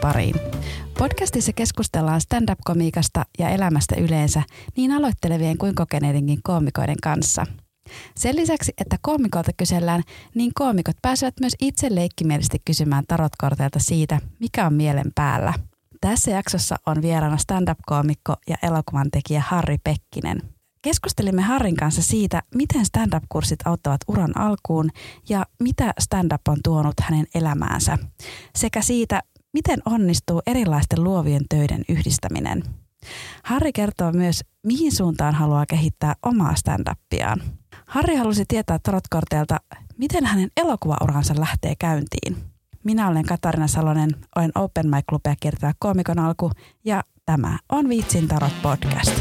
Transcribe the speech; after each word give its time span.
pariin. 0.00 0.34
Podcastissa 0.98 1.52
keskustellaan 1.52 2.20
stand-up-komiikasta 2.20 3.24
ja 3.38 3.48
elämästä 3.48 3.96
yleensä 3.96 4.42
niin 4.76 4.92
aloittelevien 4.92 5.58
kuin 5.58 5.74
kokeneidenkin 5.74 6.38
koomikoiden 6.42 6.96
kanssa. 7.02 7.46
Sen 8.16 8.36
lisäksi, 8.36 8.72
että 8.80 8.96
koomikolta 9.02 9.50
kysellään, 9.56 10.02
niin 10.34 10.50
koomikot 10.54 10.96
pääsevät 11.02 11.34
myös 11.40 11.56
itse 11.60 11.94
leikkimielisesti 11.94 12.58
kysymään 12.64 13.04
tarotkorteilta 13.08 13.78
siitä, 13.78 14.20
mikä 14.40 14.66
on 14.66 14.74
mielen 14.74 15.12
päällä. 15.14 15.54
Tässä 16.00 16.30
jaksossa 16.30 16.76
on 16.86 17.02
vieraana 17.02 17.36
stand-up-koomikko 17.36 18.36
ja 18.48 18.56
elokuvan 18.62 19.10
tekijä 19.10 19.42
Harri 19.46 19.78
Pekkinen– 19.84 20.42
Keskustelimme 20.82 21.42
Harrin 21.42 21.76
kanssa 21.76 22.02
siitä, 22.02 22.42
miten 22.54 22.86
stand-up-kurssit 22.86 23.58
auttavat 23.64 24.00
uran 24.08 24.38
alkuun 24.38 24.90
ja 25.28 25.46
mitä 25.60 25.94
stand-up 25.98 26.48
on 26.48 26.56
tuonut 26.64 26.94
hänen 27.02 27.26
elämäänsä, 27.34 27.98
sekä 28.56 28.82
siitä, 28.82 29.22
miten 29.58 29.82
onnistuu 29.84 30.42
erilaisten 30.46 31.04
luovien 31.04 31.42
töiden 31.48 31.84
yhdistäminen. 31.88 32.62
Harri 33.44 33.72
kertoo 33.72 34.12
myös, 34.12 34.44
mihin 34.66 34.92
suuntaan 34.92 35.34
haluaa 35.34 35.66
kehittää 35.66 36.14
omaa 36.26 36.54
stand-upiaan. 36.54 37.42
Harri 37.86 38.16
halusi 38.16 38.44
tietää 38.48 38.78
Trotkorteelta, 38.78 39.56
miten 39.96 40.26
hänen 40.26 40.48
elokuvauransa 40.56 41.34
lähtee 41.40 41.74
käyntiin. 41.78 42.36
Minä 42.84 43.08
olen 43.08 43.24
Katarina 43.24 43.66
Salonen, 43.66 44.10
olen 44.36 44.52
Open 44.54 44.90
Mic 44.90 45.04
Clubia 45.08 45.34
kiertää 45.40 45.72
koomikon 45.78 46.18
alku 46.18 46.50
ja 46.84 47.02
tämä 47.26 47.58
on 47.68 47.88
Viitsin 47.88 48.28
Tarot 48.28 48.62
podcast. 48.62 49.12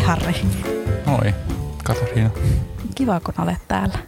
Harri. 0.00 0.59
Moi, 2.00 2.08
Katariina. 2.08 2.30
Kiva, 2.94 3.20
kun 3.20 3.34
olet 3.38 3.68
täällä. 3.68 3.98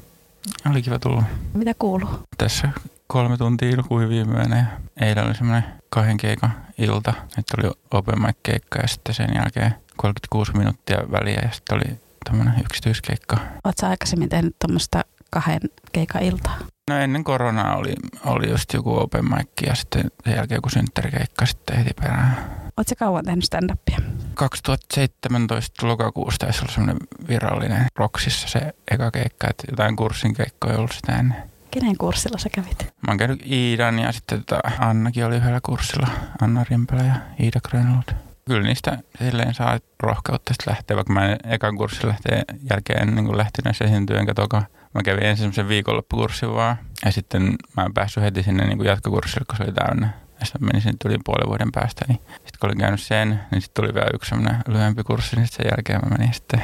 Oli 0.71 0.83
kiva 0.83 0.99
tulla. 0.99 1.23
Mitä 1.55 1.75
kuuluu? 1.79 2.09
Tässä 2.39 2.69
kolme 3.07 3.37
tuntia 3.37 3.83
kuin 3.89 4.09
viimeinen 4.09 4.59
ja 4.59 4.65
eilen 5.07 5.27
oli 5.27 5.35
semmoinen 5.35 5.65
kahden 5.91 6.17
keikan 6.17 6.55
ilta. 6.79 7.15
Nyt 7.37 7.47
oli 7.59 7.73
open 7.91 8.23
mic 8.23 8.37
keikka 8.43 8.79
ja 8.79 8.89
sitten 8.89 9.15
sen 9.15 9.31
jälkeen 9.35 9.75
36 9.97 10.53
minuuttia 10.57 10.99
väliä 11.13 11.41
ja 11.43 11.51
sitten 11.53 11.77
oli 11.77 11.99
tämmöinen 12.25 12.55
yksityiskeikka. 12.65 13.37
Oletko 13.65 13.87
aikaisemmin 13.87 14.29
tehnyt 14.29 14.57
tuommoista 14.59 15.05
kahden 15.31 15.61
keikan 15.93 16.23
iltaa? 16.23 16.59
No 16.91 16.97
ennen 16.99 17.25
koronaa 17.25 17.77
oli, 17.77 17.95
oli 18.27 18.51
just 18.51 18.73
joku 18.75 18.99
open 18.99 19.25
mic 19.25 19.67
ja 19.67 19.75
sitten 19.75 20.11
sen 20.25 20.35
jälkeen 20.37 20.57
joku 20.57 20.69
synttärikeikka 20.69 21.47
sitten 21.47 21.77
heti 21.77 21.91
perään. 22.01 22.37
Oletko 22.77 22.95
kauan 22.99 23.25
tehnyt 23.25 23.45
stand-upia? 23.45 24.03
2017 24.35 25.87
lokakuussa 25.87 26.39
taisi 26.39 26.61
olla 26.63 26.73
semmoinen 26.73 26.97
virallinen 27.29 27.87
Roksissa 27.97 28.49
se 28.49 28.61
eka 28.91 29.11
keikka, 29.11 29.47
että 29.51 29.65
jotain 29.71 29.97
kurssin 29.97 30.35
keikkoja 30.35 30.79
ollut 30.79 30.93
sitä 30.93 31.13
ennen. 31.13 31.43
Kenen 31.71 31.99
kurssilla 31.99 32.39
sä 32.39 32.49
kävit? 32.49 32.83
Mä 32.83 33.11
oon 33.11 33.19
käynyt 33.19 33.43
Iidan 33.47 33.99
ja 33.99 34.13
sitten 34.13 34.45
tota 34.45 34.61
Annakin 34.79 35.27
oli 35.27 35.37
yhdellä 35.37 35.61
kurssilla. 35.63 36.09
Anna 36.43 36.65
Rimpelä 36.71 37.03
ja 37.03 37.15
Iida 37.41 37.61
Grönlund. 37.69 38.13
Kyllä 38.47 38.63
niistä 38.63 38.99
silleen 39.19 39.55
saa 39.55 39.79
rohkeutta 40.03 40.55
sitten 40.55 40.71
lähteä, 40.73 40.97
vaikka 40.97 41.13
mä 41.13 41.27
en 41.27 41.39
ekan 41.45 41.77
kurssin 41.77 42.09
lähtee 42.09 42.43
jälkeen 42.71 43.03
ennen 43.03 43.25
kuin 43.25 43.39
lähtenyt 43.39 43.81
esiintyä 43.81 44.21
enkä 44.21 44.35
toka. 44.35 44.63
Mä 44.95 45.03
kävin 45.03 45.23
ensin 45.23 45.43
semmoisen 45.43 45.69
viikonloppukurssin 45.69 46.53
vaan 46.53 46.77
ja 47.05 47.13
sitten 47.13 47.57
mä 47.77 47.85
en 47.85 47.95
päässyt 47.95 48.23
heti 48.23 48.43
sinne 48.43 48.67
niin 48.67 48.85
jatkokurssille, 48.85 49.45
kun 49.49 49.57
se 49.57 49.63
oli 49.63 49.73
täynnä 49.73 50.11
ja 50.41 50.47
sitten 50.47 50.65
menin 50.65 50.83
sinne 50.83 50.97
tuli 51.03 51.17
puolen 51.25 51.49
vuoden 51.49 51.73
päästä. 51.73 52.05
Niin 52.09 52.19
sitten 52.19 52.61
kun 52.61 52.69
olin 52.69 52.79
käynyt 52.79 53.01
sen, 53.01 53.41
niin 53.51 53.63
sitten 53.63 53.85
tuli 53.85 53.95
vielä 53.95 54.11
yksi 54.15 54.29
semmoinen 54.29 54.63
lyhyempi 54.69 55.03
kurssi, 55.05 55.37
niin 55.37 55.49
sen 55.49 55.67
jälkeen 55.71 56.01
mä 56.05 56.17
menin 56.19 56.35
sitten, 56.35 56.63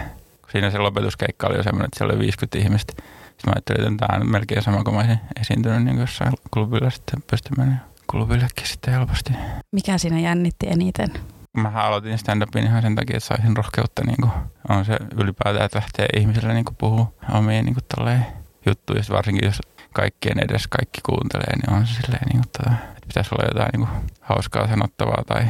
siinä 0.52 0.70
se 0.70 0.78
lopetuskeikka 0.78 1.46
oli 1.46 1.56
jo 1.56 1.62
semmoinen, 1.62 1.84
että 1.84 1.98
siellä 1.98 2.12
oli 2.12 2.20
50 2.20 2.58
ihmistä. 2.58 2.92
Sitten 3.02 3.46
mä 3.46 3.52
ajattelin, 3.54 3.92
että 3.92 4.06
tämä 4.06 4.20
on 4.20 4.30
melkein 4.30 4.62
sama 4.62 4.84
kuin 4.84 4.94
mä 4.94 5.00
olisin 5.00 5.20
esiintynyt 5.40 5.84
niin 5.84 5.98
jossain 5.98 6.32
klubilla 6.54 6.90
sitten 6.90 7.22
pystyn 7.30 7.52
menemään 7.56 7.84
klubillekin 8.10 8.66
sitten 8.66 8.94
helposti. 8.94 9.32
Mikä 9.72 9.98
siinä 9.98 10.20
jännitti 10.20 10.66
eniten? 10.70 11.12
Mä 11.56 11.68
aloitin 11.68 12.18
stand-upin 12.18 12.64
ihan 12.64 12.82
sen 12.82 12.94
takia, 12.94 13.16
että 13.16 13.26
saisin 13.26 13.56
rohkeutta. 13.56 14.02
Niin 14.04 14.16
kuin, 14.20 14.32
on 14.68 14.84
se 14.84 14.96
ylipäätään, 15.16 15.64
että 15.64 15.78
lähtee 15.78 16.06
ihmisille 16.16 16.54
niin 16.54 16.64
puhua 16.78 17.12
omia 17.34 17.62
niin 17.62 17.74
kuin, 17.74 18.24
juttuja, 18.66 19.02
varsinkin 19.10 19.46
jos 19.46 19.60
kaikkien 19.92 20.38
edes 20.44 20.66
kaikki 20.68 21.00
kuuntelee, 21.06 21.56
niin 21.56 21.76
on 21.76 21.86
se 21.86 21.94
silleen, 21.94 22.28
niin 22.32 22.42
kuin, 22.42 22.52
tota, 22.58 22.70
että 22.88 23.06
pitäisi 23.06 23.30
olla 23.32 23.48
jotain 23.48 23.70
niin 23.72 23.88
kuin, 23.88 24.10
hauskaa 24.20 24.68
sanottavaa 24.68 25.24
tai 25.26 25.42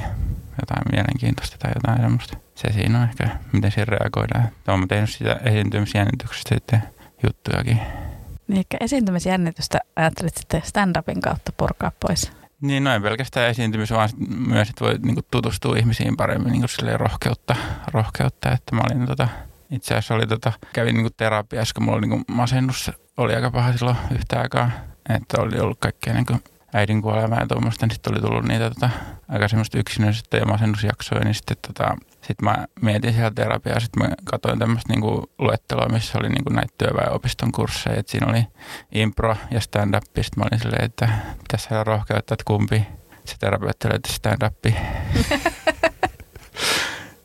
jotain 0.61 0.83
mielenkiintoista 0.93 1.57
tai 1.59 1.73
jotain 1.75 2.01
semmoista. 2.01 2.37
Se 2.55 2.73
siinä 2.73 2.99
on 2.99 3.09
ehkä, 3.09 3.39
miten 3.53 3.71
siinä 3.71 3.85
reagoidaan. 3.85 4.49
Olen 4.69 4.89
tehnyt 4.89 5.11
sitä 5.11 5.41
esiintymisjännityksestä 5.45 6.55
sitten 6.55 6.83
juttujakin. 7.23 7.81
Niin, 8.49 8.59
ehkä 8.59 8.77
esiintymisjännitystä 8.81 9.79
ajattelit 9.97 10.37
sitten 10.37 10.63
stand-upin 10.63 11.21
kautta 11.21 11.53
purkaa 11.57 11.93
pois. 12.01 12.33
Niin, 12.63 12.85
noin 12.85 13.03
pelkästään 13.03 13.51
esiintymis, 13.51 13.91
vaan 13.91 14.09
myös, 14.47 14.71
että 14.71 14.85
voi 14.85 14.99
niin 15.03 15.15
kuin, 15.15 15.27
tutustua 15.31 15.77
ihmisiin 15.77 16.17
paremmin 16.17 16.53
niin 16.53 16.65
kuin, 16.81 17.01
rohkeutta, 17.01 17.57
rohkeutta, 17.93 18.53
että 18.53 18.75
mä 18.75 18.83
olin 18.91 19.07
tota, 19.07 19.29
itse 19.71 19.95
asiassa 19.95 20.15
oli 20.15 20.27
tota, 20.27 20.53
kävin 20.73 20.95
niin 20.95 21.09
terapiassa, 21.17 21.75
kun 21.75 21.83
mulla 21.83 21.99
oli 21.99 22.07
niin 22.07 22.25
kuin 22.25 22.37
masennus 22.37 22.91
oli 23.17 23.35
aika 23.35 23.51
paha 23.51 23.73
silloin 23.73 23.97
yhtä 24.11 24.41
aikaa, 24.41 24.71
että 25.09 25.43
oli 25.43 25.61
ollut 25.61 25.79
kaikkea 25.81 26.15
niin 26.15 26.27
kuin 26.27 26.43
äidin 26.75 27.03
kuolemaa 27.03 27.41
ja 27.41 27.47
tuommoista, 27.47 27.87
niin 27.87 27.95
sitten 27.95 28.13
oli 28.13 28.21
tullut 28.21 28.45
niitä 28.45 28.71
tota, 28.71 28.91
aika 29.29 29.49
semmoista 29.49 29.79
yksinäisyyttä 29.79 30.37
ja 30.37 30.47
masennusjaksoja, 30.47 31.25
niin 31.25 31.35
sitten 31.35 31.57
tota, 31.67 31.97
sit 32.23 32.43
mä 32.43 32.67
mietin 32.83 33.13
siellä 33.13 33.31
terapiaa, 33.31 33.81
sitten 33.81 34.03
mä 34.03 34.15
katsoin 34.25 34.59
tämmöistä 34.59 34.93
niinku 34.93 35.31
luetteloa, 35.39 35.89
missä 35.89 36.19
oli 36.19 36.29
niinku 36.29 36.53
näitä 36.53 36.75
työväenopiston 36.79 37.53
kursseja, 37.53 37.97
että 37.97 38.13
siinä 38.13 38.27
oli 38.27 38.47
impro 38.93 39.37
ja 39.51 39.61
stand-up, 39.61 40.05
sitten 40.05 40.39
mä 40.39 40.45
olin 40.51 40.61
silleen, 40.61 40.85
että 40.85 41.09
pitäisi 41.39 41.69
saada 41.69 41.85
rohkeutta, 41.85 42.35
että 42.35 42.45
kumpi 42.45 42.87
se 43.25 43.37
terapeutti 43.39 43.89
löytää 43.89 44.13
stand-upi. 44.13 44.75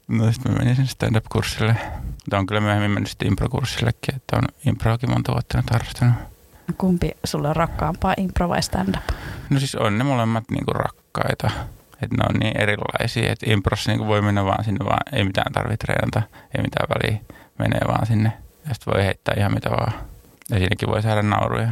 no 0.07 0.31
sitten 0.31 0.51
mä 0.51 0.57
menin 0.57 0.75
sen 0.75 0.87
stand-up-kurssille 0.87 1.75
mutta 2.25 2.37
on 2.37 2.45
kyllä 2.45 2.61
myöhemmin 2.61 2.91
mennyt 2.91 3.09
sitten 3.09 3.27
improkurssillekin, 3.27 4.15
että 4.15 4.37
on 4.37 4.43
improakin 4.65 5.09
monta 5.09 5.31
vuotta 5.31 5.57
nyt 5.57 5.69
harrastanut. 5.69 6.32
Kumpi 6.77 7.11
sulle 7.23 7.49
on 7.49 7.55
rakkaampaa, 7.55 8.13
impro 8.17 8.49
vai 8.49 8.63
stand-up? 8.63 9.03
No 9.49 9.59
siis 9.59 9.75
on 9.75 9.97
ne 9.97 10.03
molemmat 10.03 10.43
niinku 10.51 10.73
rakkaita. 10.73 11.51
Että 12.01 12.15
ne 12.17 12.23
on 12.29 12.39
niin 12.39 12.57
erilaisia, 12.57 13.31
että 13.31 13.51
improssa 13.51 13.91
niinku 13.91 14.07
voi 14.07 14.21
mennä 14.21 14.45
vaan 14.45 14.63
sinne, 14.63 14.85
vaan 14.85 15.01
ei 15.13 15.23
mitään 15.23 15.53
tarvitse 15.53 15.85
treenata, 15.85 16.21
ei 16.57 16.63
mitään 16.63 16.89
väliä, 16.89 17.19
menee 17.59 17.81
vaan 17.87 18.05
sinne. 18.05 18.31
Ja 18.67 18.73
sitten 18.73 18.93
voi 18.93 19.05
heittää 19.05 19.35
ihan 19.37 19.53
mitä 19.53 19.69
vaan. 19.69 19.93
Ja 20.49 20.57
siinäkin 20.57 20.89
voi 20.89 21.01
saada 21.01 21.21
nauruja. 21.21 21.69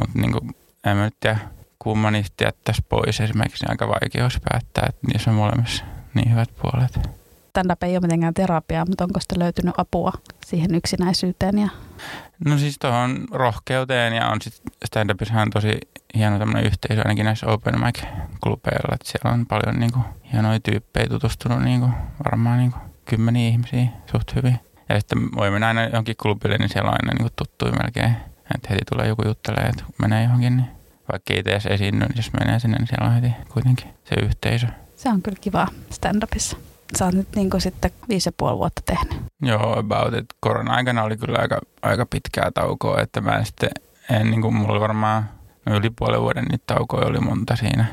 Mutta 0.00 0.18
niinku, 0.18 0.40
en 0.84 0.96
mä 0.96 1.04
nyt 1.04 1.16
tiedä, 1.20 1.38
kumman 1.78 2.12
niistä 2.12 2.44
jättäisi 2.44 2.82
pois 2.88 3.20
esimerkiksi, 3.20 3.64
niin 3.64 3.70
aika 3.70 3.88
vaikea 3.88 4.24
olisi 4.24 4.40
päättää, 4.50 4.86
että 4.88 5.06
niissä 5.12 5.30
on 5.30 5.36
molemmissa 5.36 5.84
niin 6.14 6.30
hyvät 6.30 6.50
puolet 6.62 6.98
stand-up 7.54 7.82
ei 7.82 7.96
ole 7.96 8.00
mitenkään 8.00 8.34
terapiaa, 8.34 8.84
mutta 8.84 9.04
onko 9.04 9.20
sitä 9.20 9.38
löytynyt 9.38 9.74
apua 9.78 10.12
siihen 10.46 10.74
yksinäisyyteen? 10.74 11.58
Ja... 11.58 11.68
No 12.44 12.58
siis 12.58 12.78
tuohon 12.78 13.26
rohkeuteen 13.30 14.12
ja 14.12 14.28
on 14.28 14.42
sitten 14.42 14.72
stand-upissa 14.84 15.40
on 15.40 15.50
tosi 15.50 15.78
hieno 16.14 16.38
tämmöinen 16.38 16.64
yhteisö 16.64 17.00
ainakin 17.00 17.24
näissä 17.24 17.46
open 17.46 17.80
mic-klubeilla, 17.80 18.94
että 18.94 19.10
siellä 19.10 19.34
on 19.34 19.46
paljon 19.46 19.80
niinku 19.80 19.98
hienoja 20.32 20.60
tyyppejä 20.60 21.08
tutustunut 21.08 21.62
niinku, 21.62 21.88
varmaan 22.24 22.58
niinku 22.58 22.78
kymmeniä 23.04 23.48
ihmisiä 23.48 23.86
suht 24.10 24.34
hyvin. 24.34 24.60
Ja 24.88 25.00
sitten 25.00 25.18
voi 25.36 25.50
mennä 25.50 25.68
aina 25.68 25.84
johonkin 25.84 26.16
klubille, 26.16 26.58
niin 26.58 26.68
siellä 26.68 26.88
on 26.88 26.96
aina 27.02 27.12
niinku 27.12 27.32
tuttuja 27.36 27.72
melkein. 27.72 28.16
Että 28.54 28.68
heti 28.70 28.82
tulee 28.92 29.08
joku 29.08 29.22
juttelee, 29.26 29.64
että 29.64 29.84
menee 29.98 30.22
johonkin, 30.24 30.56
niin 30.56 30.68
vaikka 31.12 31.34
ei 31.34 31.38
edes 31.38 31.66
esiinny, 31.66 32.06
niin 32.06 32.16
jos 32.16 32.32
menee 32.32 32.58
sinne, 32.58 32.78
niin 32.78 32.88
siellä 32.88 33.08
on 33.08 33.14
heti 33.14 33.34
kuitenkin 33.48 33.88
se 34.04 34.14
yhteisö. 34.22 34.66
Se 34.96 35.08
on 35.08 35.22
kyllä 35.22 35.38
kiva 35.40 35.66
stand-upissa 35.90 36.56
sä 36.96 37.04
oot 37.04 37.14
nyt 37.14 37.28
niin 37.36 37.50
sitten 37.58 37.90
viisi 38.08 38.28
ja 38.28 38.32
puoli 38.36 38.58
vuotta 38.58 38.82
tehnyt. 38.86 39.22
Joo, 39.42 39.78
about 39.78 40.14
it. 40.14 40.26
Korona-aikana 40.40 41.02
oli 41.02 41.16
kyllä 41.16 41.38
aika, 41.38 41.60
aika 41.82 42.06
pitkää 42.06 42.50
taukoa, 42.54 43.00
että 43.00 43.20
mä 43.20 43.30
en 43.30 43.46
sitten, 43.46 43.70
en 44.10 44.30
niin 44.30 44.42
kuin 44.42 44.54
mulla 44.54 44.80
varmaan 44.80 45.28
no 45.66 45.76
yli 45.76 45.90
puolen 45.90 46.20
vuoden 46.20 46.44
niitä 46.44 46.64
taukoja 46.66 47.06
oli 47.06 47.20
monta 47.20 47.56
siinä. 47.56 47.84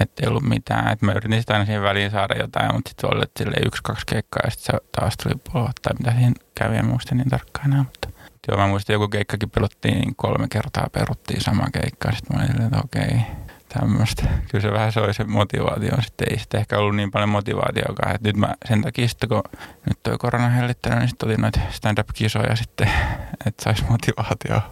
Että 0.00 0.22
ei 0.22 0.28
ollut 0.28 0.42
mitään. 0.42 0.92
Että 0.92 1.06
mä 1.06 1.12
yritin 1.12 1.40
sitä 1.40 1.52
aina 1.52 1.64
siihen 1.64 1.82
väliin 1.82 2.10
saada 2.10 2.34
jotain, 2.34 2.74
mutta 2.74 2.88
sitten 2.88 3.16
oli 3.16 3.24
sille 3.38 3.56
yksi, 3.66 3.82
kaksi 3.82 4.06
keikkaa 4.06 4.40
ja 4.44 4.50
sitten 4.50 4.80
se 4.80 4.88
taas 5.00 5.16
tuli 5.16 5.34
puoli 5.34 5.64
vuotta, 5.64 5.94
mitä 5.98 6.10
siihen 6.10 6.34
kävi, 6.54 6.76
en 6.76 6.86
muista 6.86 7.14
niin 7.14 7.30
tarkkaan 7.30 7.66
enää. 7.66 7.82
Mutta 7.82 8.08
joo, 8.48 8.58
mä 8.58 8.66
muistan, 8.66 8.94
joku 8.94 9.08
keikkakin 9.08 9.50
peluttiin 9.50 10.16
kolme 10.16 10.46
kertaa, 10.48 10.88
peruttiin 10.92 11.40
sama 11.40 11.66
keikka. 11.72 12.12
Sitten 12.12 12.36
mä 12.36 12.44
olin 12.44 12.62
että 12.62 12.80
okei, 12.84 13.02
okay, 13.02 13.45
tämmöistä. 13.68 14.22
Kyllä 14.50 14.62
se 14.62 14.72
vähän 14.72 14.92
soi 14.92 15.14
se 15.14 15.24
motivaatio. 15.24 16.02
Sitten 16.02 16.26
ei 16.30 16.38
sitten 16.38 16.60
ehkä 16.60 16.78
ollut 16.78 16.96
niin 16.96 17.10
paljon 17.10 17.28
motivaatioakaan. 17.28 18.14
Että 18.14 18.28
nyt 18.28 18.36
mä 18.36 18.54
sen 18.64 18.82
takia 18.82 19.08
sitten, 19.08 19.28
kun 19.28 19.42
nyt 19.86 19.98
toi 20.02 20.18
korona 20.18 20.48
hellittänyt, 20.48 20.98
niin 20.98 21.08
sitten 21.08 21.28
oli 21.28 21.36
noita 21.36 21.60
stand-up-kisoja 21.70 22.56
sitten, 22.56 22.90
että 23.46 23.64
saisi 23.64 23.84
motivaatioa. 23.90 24.70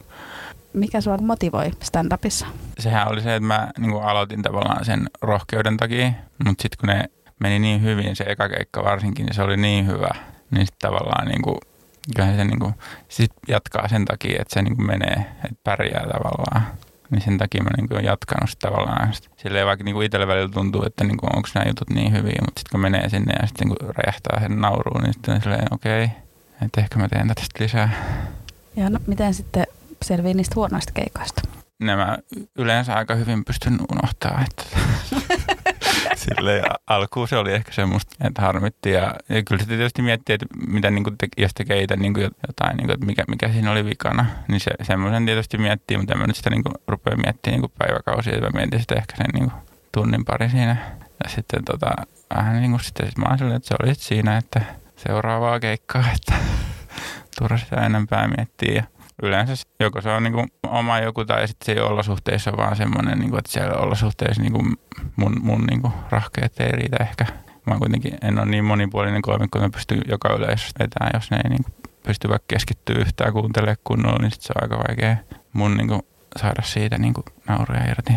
Mikä 0.73 1.01
sua 1.01 1.17
motivoi 1.17 1.71
stand-upissa? 1.71 2.47
Sehän 2.79 3.09
oli 3.09 3.23
se, 3.23 3.37
että 3.37 3.47
mä 3.47 3.69
niin 3.79 4.03
aloitin 4.03 4.43
tavallaan 4.43 4.85
sen 4.85 5.11
rohkeuden 5.23 5.77
takia, 5.77 6.13
mutta 6.45 6.63
sitten 6.63 6.79
kun 6.81 6.89
ne 6.89 7.05
meni 7.41 7.59
niin 7.59 7.83
hyvin, 7.83 8.17
se 8.17 8.25
eka 8.29 8.49
keikka 8.49 8.85
varsinkin, 8.85 9.27
niin 9.27 9.35
se 9.35 9.43
oli 9.43 9.57
niin 9.57 9.87
hyvä, 9.87 10.11
niin 10.51 10.67
sitten 10.67 10.91
tavallaan 10.91 11.29
niin 11.29 11.43
kuin 11.43 11.59
Kyllähän 12.15 12.37
se 12.37 12.45
niin 12.45 12.59
kuin, 12.59 12.75
sit 13.09 13.33
jatkaa 13.49 13.89
sen 13.89 14.05
takia, 14.05 14.43
että 14.43 14.55
se 14.55 14.63
niin 14.63 14.77
kuin 14.77 14.87
menee, 14.87 15.27
että 15.45 15.57
pärjää 15.65 16.07
tavallaan. 16.13 16.67
Niin 17.11 17.21
sen 17.21 17.39
takia 17.39 17.63
mä 17.63 17.71
niin 17.77 17.89
kuin 17.89 17.97
olen 17.97 18.05
jatkanut 18.05 18.51
sitä 18.51 18.69
tavallaan. 18.69 19.15
Silleen 19.37 19.67
vaikka 19.67 19.85
niin 19.85 19.95
kuin 19.95 20.07
itsellä 20.07 20.27
välillä 20.27 20.49
tuntuu, 20.49 20.85
että 20.87 21.05
niin 21.05 21.17
kuin, 21.17 21.37
onko 21.37 21.49
nämä 21.55 21.69
jutut 21.69 21.91
niin 21.91 22.13
hyviä, 22.13 22.39
mutta 22.41 22.61
sitten 22.61 22.71
kun 22.71 22.81
menee 22.81 23.09
sinne 23.09 23.33
ja 23.41 23.47
sitten 23.47 23.69
niin 23.69 23.77
kuin 23.79 23.95
räjähtää 23.95 24.41
sen 24.41 24.61
nauruun, 24.61 25.03
niin 25.03 25.13
sitten 25.13 25.43
silleen 25.43 25.69
okei, 25.71 26.05
okay, 26.05 26.17
että 26.63 26.81
ehkä 26.81 26.99
mä 26.99 27.09
teen 27.09 27.29
tästä 27.29 27.65
lisää. 27.65 27.91
Ja 28.77 28.91
no, 28.91 28.99
miten 29.07 29.35
sitten 29.35 29.67
selvii 30.03 30.35
niistä 30.35 30.55
huonoista 30.57 30.93
keikoista? 30.93 31.43
Nämä 31.81 32.19
yleensä 32.59 32.95
aika 32.95 33.15
hyvin 33.15 33.45
pystyn 33.45 33.79
unohtaa, 33.93 34.45
että 34.51 34.79
Silleen 36.37 36.65
alkuun 36.87 37.29
se 37.29 37.37
oli 37.37 37.53
ehkä 37.53 37.73
semmoista, 37.73 38.17
että 38.25 38.43
harmitti. 38.43 38.91
Ja, 38.91 39.15
ja 39.29 39.43
kyllä 39.43 39.59
sitten 39.59 39.79
tietysti 39.79 40.03
miettii, 40.03 40.35
että 40.35 40.47
mitä 40.67 40.91
niin 40.91 41.05
kuin 41.05 41.19
te, 41.19 41.29
jos 41.37 41.55
tekee 41.55 41.83
itse 41.83 41.97
niin 41.97 42.15
jotain, 42.47 42.77
niin 42.77 42.87
kuin, 42.87 42.95
että 42.95 43.07
mikä, 43.07 43.25
mikä 43.29 43.49
siinä 43.49 43.71
oli 43.71 43.85
vikana. 43.85 44.27
Niin 44.49 44.61
se, 44.61 44.71
semmoisen 44.83 45.27
tietysti 45.27 45.59
miettii, 45.59 45.99
mutta 45.99 46.17
mä 46.17 46.27
nyt 46.27 46.37
sitä 46.37 46.51
niin 46.51 46.63
kuin, 46.63 46.75
rupea 46.89 47.17
miettimään 47.17 47.61
niin 47.61 47.73
päiväkausia. 47.79 48.41
Mä 48.41 48.49
mietin 48.55 48.81
sitä 48.81 48.95
ehkä 48.95 49.17
sen 49.17 49.27
niin 49.33 49.51
kuin, 49.51 49.63
tunnin 49.93 50.25
pari 50.25 50.51
siinä. 50.51 50.77
Ja 51.25 51.31
sitten 51.31 51.65
tota, 51.65 51.91
vähän 52.35 52.61
niin 52.61 52.71
kuin 52.71 52.81
sitten 52.81 53.07
sit 53.07 53.19
mä 53.19 53.37
silleen, 53.37 53.57
että 53.57 53.69
se 53.69 53.75
oli 53.83 53.95
siinä, 53.95 54.37
että 54.37 54.61
seuraavaa 54.97 55.61
keikkaa, 55.61 56.05
että 56.17 56.35
turha 57.39 57.59
sitä 57.59 57.77
enempää 57.77 58.29
miettiä. 58.29 58.75
Ja 58.75 58.83
yleensä 59.23 59.53
joko 59.81 60.01
se 60.01 60.11
on 60.11 60.23
niin 60.23 60.33
kuin 60.33 60.49
oma 60.63 60.99
joku 60.99 61.25
tai 61.25 61.49
sitten 61.49 61.67
se 61.67 61.73
ei 61.73 61.81
olosuhteissa 61.81 62.57
vaan 62.57 62.77
semmoinen, 62.77 63.19
niin 63.19 63.31
kuin, 63.31 63.39
että 63.39 63.53
siellä 63.53 63.75
olosuhteissa 63.75 64.43
niin 64.43 64.53
kuin 64.53 64.77
mun, 65.17 65.37
mun 65.43 65.65
niin 65.67 65.83
kuin 65.83 65.93
rahkeet 66.11 66.61
ei 66.61 66.73
riitä 66.73 66.97
ehkä. 67.01 67.27
Mä 67.67 67.79
kuitenkin 67.79 68.19
en 68.23 68.39
ole 68.39 68.47
niin 68.47 68.65
monipuolinen 68.65 69.23
koomikko, 69.23 69.59
että 69.59 69.69
mä 69.69 69.73
pystyn 69.73 70.03
joka 70.09 70.33
yleisöstä 70.33 70.85
vetämään, 70.85 71.11
jos 71.15 71.31
ne 71.31 71.37
ei 71.45 71.51
niin 71.51 71.65
kuin 71.65 71.75
pysty 72.03 72.29
vaikka 72.29 72.45
keskittyä 72.49 72.99
yhtään 72.99 73.33
kuuntelemaan 73.33 73.77
kunnolla, 73.85 74.19
niin 74.19 74.31
sit 74.31 74.43
se 74.43 74.53
on 74.57 74.63
aika 74.63 74.85
vaikea 74.89 75.17
mun 75.53 75.77
niin 75.77 75.89
kuin 75.89 76.03
saada 76.37 76.63
siitä 76.63 76.99
niin 76.99 77.15
kuin 77.15 77.25
nauruja 77.49 77.91
irti. 77.91 78.13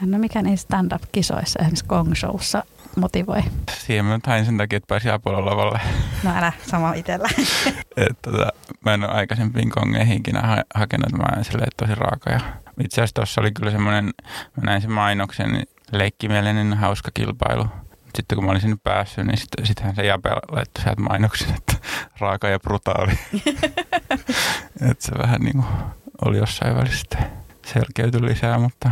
No 0.00 0.18
mikä 0.18 0.42
niissä 0.42 0.64
stand-up-kisoissa, 0.64 1.58
esimerkiksi 1.58 1.84
Gong 1.86 2.14
Showssa, 2.14 2.64
motivoi? 2.96 3.42
Siihen 3.78 4.04
mä 4.04 4.18
hain 4.26 4.44
sen 4.44 4.58
takia, 4.58 4.76
että 4.76 4.86
pääsin 4.88 5.12
Apollo 5.12 5.46
lavalle. 5.46 5.80
No 6.22 6.30
älä, 6.36 6.52
sama 6.66 6.92
itsellä. 6.92 7.28
Et, 7.96 8.22
tota, 8.22 8.48
mä 8.84 8.94
en 8.94 9.04
ole 9.04 9.12
aikaisempiin 9.12 9.70
kongeihin 9.70 10.16
ikinä 10.16 10.40
ha- 10.40 10.64
hakenut, 10.74 11.12
mä 11.12 11.24
olen 11.32 11.44
silleen 11.44 11.68
tosi 11.76 11.94
raaka. 11.94 12.30
Ja 12.30 12.40
itse 12.80 13.00
asiassa 13.00 13.14
tuossa 13.14 13.40
oli 13.40 13.52
kyllä 13.52 13.70
semmoinen, 13.70 14.04
mä 14.56 14.62
näin 14.62 14.82
sen 14.82 14.92
mainoksen, 14.92 15.52
niin 15.52 15.68
leikkimielinen 15.92 16.74
hauska 16.74 17.10
kilpailu. 17.14 17.66
Sitten 18.16 18.36
kun 18.36 18.44
mä 18.44 18.50
olin 18.50 18.60
sinne 18.60 18.76
päässyt, 18.84 19.26
niin 19.26 19.38
sitten 19.38 19.66
sittenhän 19.66 19.94
se 19.96 20.06
Jape 20.06 20.30
laittoi 20.30 20.82
sieltä 20.82 21.00
mainoksen, 21.00 21.54
että 21.54 21.72
raaka 22.20 22.48
ja 22.48 22.60
brutaali. 22.60 23.12
että 24.90 25.04
se 25.04 25.12
vähän 25.18 25.40
niin 25.40 25.52
kuin 25.52 25.66
oli 26.24 26.38
jossain 26.38 26.76
välissä 26.76 27.18
selkeytyi 27.66 28.22
lisää, 28.22 28.58
mutta 28.58 28.90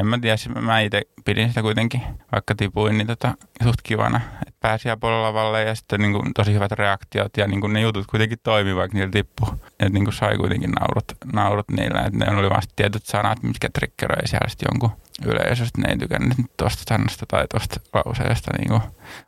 en 0.00 0.06
mä 0.06 0.18
tiedä, 0.18 0.60
mä 0.60 0.80
itse 0.80 1.02
pidin 1.24 1.48
sitä 1.48 1.62
kuitenkin, 1.62 2.02
vaikka 2.32 2.54
tipuin, 2.54 2.98
niin 2.98 3.06
tota, 3.06 3.34
suht 3.62 3.80
kivana, 3.82 4.20
että 4.46 4.58
pääsi 4.60 4.88
lavalle 5.02 5.62
ja 5.62 5.74
sitten 5.74 6.00
niin 6.00 6.12
kuin, 6.12 6.34
tosi 6.34 6.54
hyvät 6.54 6.72
reaktiot 6.72 7.36
ja 7.36 7.46
niin 7.46 7.60
kuin, 7.60 7.72
ne 7.72 7.80
jutut 7.80 8.06
kuitenkin 8.06 8.38
toimi, 8.42 8.76
vaikka 8.76 8.98
niillä 8.98 9.10
tippu. 9.10 9.46
Että 9.70 9.92
niin 9.92 10.04
kuin, 10.04 10.14
sai 10.14 10.36
kuitenkin 10.36 10.70
naurut, 10.70 11.04
naurut 11.32 11.68
niillä, 11.70 12.00
että 12.00 12.24
ne 12.24 12.36
oli 12.36 12.50
vasta 12.50 12.72
tietyt 12.76 13.04
sanat, 13.04 13.42
mitkä 13.42 13.68
triggeröi 13.74 14.26
siellä 14.28 14.48
sitten 14.48 14.68
jonkun 14.72 14.90
yleisöstä, 15.26 15.80
ne 15.80 15.88
ei 15.90 15.98
tykännyt 15.98 16.38
tuosta 16.56 16.82
sanasta 16.88 17.26
tai 17.28 17.46
tuosta 17.50 17.80
lauseesta, 17.92 18.50
niin 18.58 18.68
kuin, 18.68 18.82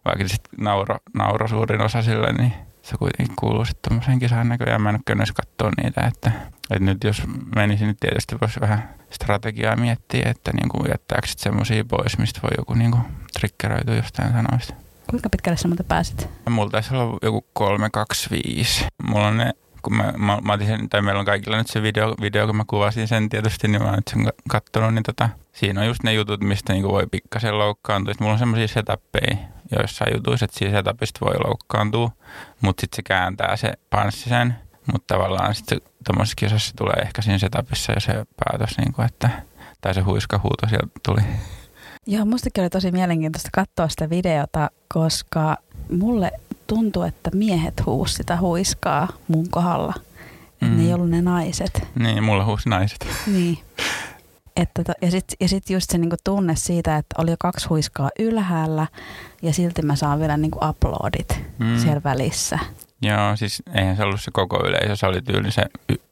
vaikka 0.04 0.28
sitten 0.28 0.64
nauro, 0.64 0.96
nauro 1.14 1.48
suurin 1.48 1.80
osa 1.80 2.02
sille, 2.02 2.32
niin 2.32 2.52
se 2.84 2.96
kuitenkin 2.98 3.36
kuuluu 3.36 3.64
sitten 3.64 3.90
tuommoiseen 3.90 4.18
kisaan 4.18 4.48
näköjään. 4.48 4.82
Mä 4.82 4.90
en 4.90 4.94
ole 4.94 5.26
katsoa 5.34 5.70
niitä, 5.82 6.00
että, 6.00 6.32
että 6.70 6.84
nyt 6.84 7.04
jos 7.04 7.22
menisin, 7.56 7.86
nyt 7.88 8.00
tietysti 8.00 8.36
voisi 8.40 8.60
vähän 8.60 8.94
strategiaa 9.10 9.76
miettiä, 9.76 10.30
että 10.30 10.52
niin 10.52 10.68
kuin 10.68 10.90
jättääkö 10.90 11.26
sitten 11.26 11.42
semmoisia 11.42 11.84
pois, 11.84 12.18
mistä 12.18 12.40
voi 12.42 12.50
joku 12.58 12.74
niin 12.74 12.90
kuin 12.90 13.02
triggeröityä 13.38 13.96
jostain 13.96 14.32
sanoista. 14.32 14.74
Kuinka 15.10 15.28
pitkälle 15.30 15.56
sä 15.56 15.68
muuten 15.68 15.86
pääsit? 15.86 16.28
Mulla 16.48 16.70
taisi 16.70 16.94
olla 16.94 17.18
joku 17.22 17.46
325. 17.52 18.86
Mulla 19.02 19.26
on 19.26 19.36
ne 19.36 19.52
kun 19.84 19.96
mä, 19.96 20.12
mä, 20.16 20.38
mä 20.42 20.52
otin 20.52 20.66
sen, 20.66 20.88
tai 20.88 21.02
meillä 21.02 21.18
on 21.18 21.26
kaikilla 21.26 21.56
nyt 21.56 21.66
se 21.66 21.82
video, 21.82 22.14
video, 22.20 22.46
kun 22.46 22.56
mä 22.56 22.64
kuvasin 22.66 23.08
sen 23.08 23.28
tietysti, 23.28 23.68
niin 23.68 23.82
mä 23.82 23.88
oon 23.88 23.96
nyt 23.96 24.08
sen 24.08 24.32
katsonut, 24.48 24.94
niin 24.94 25.02
tota, 25.02 25.28
siinä 25.52 25.80
on 25.80 25.86
just 25.86 26.02
ne 26.02 26.12
jutut, 26.12 26.40
mistä 26.40 26.72
niinku 26.72 26.92
voi 26.92 27.06
pikkasen 27.10 27.58
loukkaantua. 27.58 28.12
Sitten 28.12 28.24
mulla 28.24 28.32
on 28.32 28.38
semmoisia 28.38 28.68
setappeja 28.68 29.36
joissain 29.78 30.14
jutuissa, 30.14 30.44
että 30.44 30.58
siitä 30.58 30.76
setupista 30.76 31.20
voi 31.26 31.34
loukkaantua, 31.44 32.10
mutta 32.60 32.80
sitten 32.80 32.96
se 32.96 33.02
kääntää 33.02 33.56
se 33.56 33.72
panssi 33.90 34.28
sen, 34.28 34.54
mutta 34.92 35.14
tavallaan 35.14 35.54
sitten 35.54 35.80
tuommoisessa 36.06 36.36
kisassa 36.36 36.74
tulee 36.76 36.96
ehkä 37.02 37.22
siinä 37.22 37.38
setupissa 37.38 37.92
jo 37.92 38.00
se 38.00 38.12
päätös, 38.12 38.78
niin 38.78 38.92
kuin, 38.92 39.06
että, 39.06 39.30
tai 39.80 39.94
se 39.94 40.00
huiskahuuto 40.00 40.68
sieltä 40.68 41.00
tuli. 41.02 41.20
Joo, 42.06 42.24
mustakin 42.24 42.62
oli 42.62 42.70
tosi 42.70 42.92
mielenkiintoista 42.92 43.48
katsoa 43.52 43.88
sitä 43.88 44.10
videota, 44.10 44.70
koska 44.94 45.56
mulle 45.90 46.30
tuntuu, 46.66 47.02
että 47.02 47.30
miehet 47.34 47.86
huus 47.86 48.14
sitä 48.14 48.36
huiskaa 48.36 49.08
mun 49.28 49.48
kohdalla. 49.50 49.94
Mm. 50.60 50.76
ne 50.76 50.82
ei 50.82 50.88
mm. 50.88 50.94
ollut 50.94 51.10
ne 51.10 51.22
naiset. 51.22 51.88
Niin, 51.94 52.24
mulla 52.24 52.44
huusi 52.44 52.68
naiset. 52.68 53.06
Niin. 53.26 53.58
Että, 54.56 54.82
ja 55.02 55.10
sitten 55.10 55.36
ja 55.40 55.48
sit 55.48 55.70
just 55.70 55.90
se 55.90 55.98
niinku 55.98 56.16
tunne 56.24 56.56
siitä, 56.56 56.96
että 56.96 57.16
oli 57.18 57.30
jo 57.30 57.36
kaksi 57.38 57.68
huiskaa 57.68 58.10
ylhäällä 58.18 58.86
ja 59.42 59.52
silti 59.52 59.82
mä 59.82 59.96
saan 59.96 60.20
vielä 60.20 60.36
niinku 60.36 60.58
uploadit 60.68 61.40
mm. 61.58 61.78
siellä 61.78 62.00
välissä. 62.04 62.58
Joo, 63.02 63.36
siis 63.36 63.62
eihän 63.74 63.96
se 63.96 64.02
ollut 64.02 64.20
se 64.20 64.30
koko 64.30 64.66
yleisö, 64.66 64.96
se 64.96 65.06
oli 65.06 65.22
tyyli 65.22 65.50
se 65.50 65.62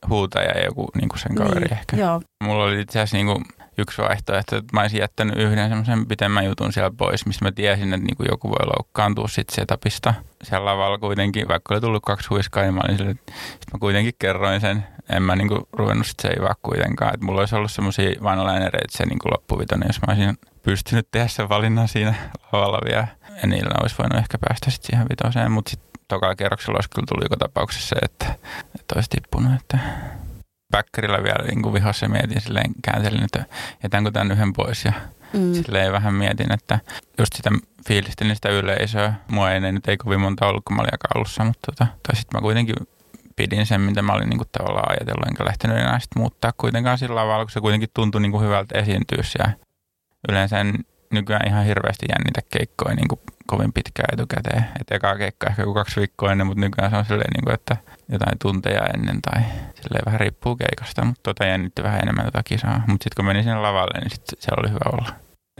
huutaja 0.08 0.50
ja 0.50 0.64
joku 0.64 0.88
niinku 1.00 1.18
sen 1.18 1.34
kaveri 1.34 1.60
niin, 1.60 1.72
ehkä. 1.72 1.96
Joo. 1.96 2.22
Mulla 2.44 2.64
oli 2.64 2.80
itse 2.80 2.98
asiassa 2.98 3.16
niinku 3.16 3.42
yksi 3.78 4.02
vaihtoehto, 4.02 4.56
että 4.56 4.76
mä 4.76 4.80
olisin 4.80 5.00
jättänyt 5.00 5.36
yhden 5.36 5.68
semmoisen 5.68 6.06
pitemmän 6.06 6.44
jutun 6.44 6.72
siellä 6.72 6.90
pois, 6.96 7.26
mistä 7.26 7.44
mä 7.44 7.52
tiesin, 7.52 7.94
että 7.94 8.06
niinku 8.06 8.24
joku 8.30 8.48
voi 8.48 8.66
loukkaantua 8.66 9.28
sitten 9.28 9.54
setupista. 9.54 10.14
Siellä 10.42 10.64
lavalla 10.64 10.98
kuitenkin, 10.98 11.48
vaikka 11.48 11.74
oli 11.74 11.80
tullut 11.80 12.02
kaksi 12.06 12.28
huiskaa, 12.28 12.62
niin 12.62 12.74
mä 12.74 12.80
olin 12.84 12.98
sille, 12.98 13.10
että 13.10 13.32
mä 13.72 13.78
kuitenkin 13.80 14.14
kerroin 14.18 14.60
sen. 14.60 14.84
En 15.10 15.22
mä 15.22 15.36
niinku 15.36 15.68
ruvennut 15.72 16.06
sit 16.06 16.20
seivaa 16.20 16.54
kuitenkaan. 16.62 17.14
Että 17.14 17.26
mulla 17.26 17.40
olisi 17.40 17.54
ollut 17.54 17.72
semmoisia 17.72 18.22
vanlainereita 18.22 18.98
se 18.98 19.06
niinku 19.06 19.28
loppuvitonen, 19.30 19.88
jos 19.88 20.00
mä 20.06 20.12
olisin 20.14 20.38
pystynyt 20.62 21.08
tehdä 21.10 21.28
sen 21.28 21.48
valinnan 21.48 21.88
siinä 21.88 22.14
lavalla 22.52 22.78
vielä. 22.84 23.06
Ja 23.42 23.48
niillä 23.48 23.74
olisi 23.82 23.96
voinut 23.98 24.18
ehkä 24.18 24.38
päästä 24.38 24.70
sitten 24.70 24.86
siihen 24.86 25.06
vitoseen, 25.10 25.52
mutta 25.52 25.70
sitten 25.70 25.92
tokalla 26.08 26.34
kerroksella 26.34 26.76
olisi 26.76 26.90
kyllä 26.90 27.06
tullut 27.08 27.24
joka 27.24 27.36
tapauksessa 27.36 27.88
se, 27.88 27.96
että, 28.02 28.26
että 28.74 28.94
olisi 28.94 29.10
tippunut. 29.10 29.52
Että 29.60 29.78
päkkärillä 30.72 31.22
vielä 31.22 31.44
niin 31.46 31.62
kuin 31.62 31.74
vihassa 31.74 32.08
mietin, 32.08 32.40
silleen 32.40 32.72
kääntelin, 32.84 33.24
että 33.24 33.44
jätänkö 33.82 34.10
tämän 34.10 34.32
yhden 34.32 34.52
pois 34.52 34.84
ja 34.84 34.92
mm. 35.32 35.54
silleen 35.54 35.92
vähän 35.92 36.14
mietin, 36.14 36.52
että 36.52 36.78
just 37.18 37.32
sitä 37.32 37.50
fiilistelin 37.88 38.34
sitä 38.34 38.48
yleisöä. 38.48 39.14
Mua 39.30 39.50
ei 39.50 39.60
nyt 39.60 39.88
ei 39.88 39.96
kovin 39.96 40.20
monta 40.20 40.46
ollut, 40.46 40.64
kun 40.64 40.76
mä 40.76 40.82
olin 40.82 40.90
alussa, 41.14 41.44
mutta 41.44 41.60
tota, 41.66 41.86
tai 41.86 42.16
sitten 42.16 42.38
mä 42.38 42.42
kuitenkin 42.42 42.76
pidin 43.36 43.66
sen, 43.66 43.80
mitä 43.80 44.02
mä 44.02 44.12
olin 44.12 44.28
niin 44.28 44.38
kuin 44.38 44.48
tavallaan 44.52 44.90
ajatellut, 44.90 45.28
enkä 45.28 45.44
lähtenyt 45.44 45.76
enää 45.76 45.98
sitten 45.98 46.22
muuttaa 46.22 46.52
kuitenkaan 46.56 46.98
sillä 46.98 47.20
tavalla, 47.20 47.44
kun 47.44 47.50
se 47.50 47.60
kuitenkin 47.60 47.88
tuntui 47.94 48.20
niin 48.20 48.32
kuin 48.32 48.44
hyvältä 48.44 48.78
esiintyä 48.78 49.22
ja 49.38 49.50
yleensä 50.28 50.60
en 50.60 50.74
nykyään 51.12 51.48
ihan 51.48 51.64
hirveästi 51.64 52.06
jännitä 52.08 52.40
keikkoja 52.58 52.94
niin 52.94 53.08
kuin 53.08 53.20
kovin 53.46 53.72
pitkään 53.72 54.08
etukäteen. 54.12 54.64
Että 54.80 54.94
eka 54.94 55.16
keikka 55.16 55.46
ehkä 55.46 55.64
kuin 55.64 55.74
kaksi 55.74 56.00
viikkoa 56.00 56.32
ennen, 56.32 56.46
mutta 56.46 56.60
nykyään 56.60 56.90
se 56.90 56.96
on 56.96 57.04
silleen, 57.04 57.30
niin 57.34 57.44
kuin, 57.44 57.54
että 57.54 57.76
jotain 58.12 58.38
tunteja 58.38 58.86
ennen 58.94 59.22
tai 59.22 59.42
silleen 59.74 60.04
vähän 60.06 60.20
riippuu 60.20 60.56
keikasta, 60.56 61.04
mutta 61.04 61.20
tota 61.22 61.44
jännitti 61.44 61.82
vähän 61.82 62.00
enemmän 62.00 62.24
tota 62.24 62.42
kisaa. 62.42 62.82
Mutta 62.86 63.04
sitten 63.04 63.16
kun 63.16 63.24
menin 63.24 63.42
sinne 63.42 63.60
lavalle, 63.60 64.00
niin 64.00 64.10
sit 64.10 64.24
se 64.38 64.50
oli 64.56 64.68
hyvä 64.68 64.90
olla. 64.92 65.12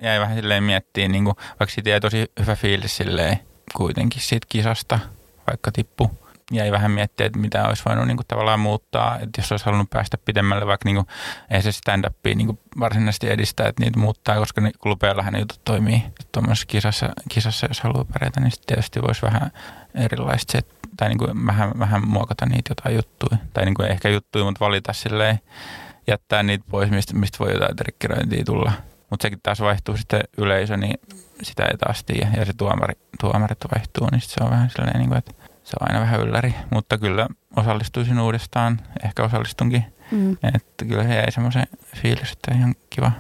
Jäi 0.02 0.21
vähän 0.21 0.37
silleen 0.37 0.64
miettiä, 0.64 1.09
niin 1.09 1.25
kuin, 1.25 1.37
vaikka 1.37 1.75
siitä 1.75 1.90
jäi 1.90 2.00
tosi 2.00 2.26
hyvä 2.40 2.56
fiilis 2.56 2.97
silleen 2.97 3.38
kuitenkin 3.76 4.23
siitä 4.23 4.47
kisasta, 4.49 4.99
vaikka 5.47 5.73
tippu 5.73 6.22
jäi 6.50 6.72
vähän 6.72 6.90
miettiä, 6.90 7.26
että 7.26 7.38
mitä 7.38 7.68
olisi 7.68 7.82
voinut 7.88 8.06
niin 8.06 8.16
kuin, 8.16 8.26
tavallaan 8.26 8.61
muuttaa, 8.61 9.18
että 9.18 9.40
jos 9.40 9.52
olisi 9.52 9.64
halunnut 9.64 9.90
päästä 9.90 10.18
pidemmälle, 10.25 10.66
vaikka 10.66 10.88
niin 10.88 10.96
kuin, 10.96 11.06
ei 11.50 11.62
se 11.62 11.72
stand 11.72 12.04
niin 12.25 12.58
varsinaisesti 12.80 13.30
edistää, 13.30 13.68
että 13.68 13.82
niitä 13.82 13.99
muuttaa, 13.99 14.37
koska 14.37 14.61
niin 14.61 14.72
klubeellahan 14.78 15.32
ne 15.32 15.40
jutut 15.40 15.64
toimii. 15.64 16.02
Tuommoisessa 16.32 16.66
kisassa, 16.66 17.08
kisassa, 17.28 17.66
jos 17.70 17.80
haluaa 17.80 18.04
pärjätä, 18.04 18.40
niin 18.40 18.50
sitten 18.50 18.66
tietysti 18.66 19.02
voisi 19.02 19.22
vähän 19.22 19.50
erilaista 19.94 20.52
se, 20.52 20.61
tai 20.96 21.08
niin 21.08 21.18
kuin 21.18 21.46
vähän, 21.46 21.72
vähän 21.78 22.08
muokata 22.08 22.46
niitä 22.46 22.70
jotain 22.70 22.94
juttuja. 22.94 23.37
Tai 23.54 23.64
niin 23.64 23.75
kuin 23.75 23.90
ehkä 23.90 24.08
juttuja, 24.08 24.44
mutta 24.44 24.64
valita 24.64 24.92
silleen, 24.92 25.40
jättää 26.06 26.42
niitä 26.42 26.64
pois, 26.70 26.90
mistä, 26.90 27.14
mistä 27.14 27.38
voi 27.38 27.52
jotain 27.52 27.76
trikkeröintiä 27.76 28.44
tulla. 28.44 28.72
Mutta 29.11 29.22
sekin 29.22 29.40
taas 29.42 29.61
vaihtuu 29.61 29.96
sitten 29.96 30.20
yleisö, 30.38 30.76
niin 30.76 30.94
sitä 31.42 31.64
ei 31.64 31.76
taas 31.76 32.04
tiedä. 32.04 32.30
Ja 32.37 32.44
se 32.44 32.52
tuomari, 32.52 32.94
tuomarit 33.20 33.58
vaihtuu, 33.75 34.08
niin 34.11 34.20
se 34.20 34.44
on 34.44 34.50
vähän 34.50 34.70
silleen, 34.70 34.99
niin 34.99 35.08
kuin, 35.08 35.18
että 35.18 35.32
se 35.64 35.76
on 35.81 35.88
aina 35.88 36.00
vähän 36.00 36.21
ylläri, 36.21 36.54
mutta 36.71 36.99
kyllä 36.99 37.28
osallistuisin 37.57 38.21
uudestaan, 38.21 38.81
ehkä 39.04 39.25
osallistunkin. 39.25 39.85
Mm. 40.11 40.33
Että 40.33 40.85
kyllä 40.88 41.02
se 41.02 41.14
jäi 41.14 41.33
semmoisen 41.33 41.66
fiilis, 41.97 42.33
että 42.33 42.54
ihan 42.54 42.75
kiva. 42.90 43.12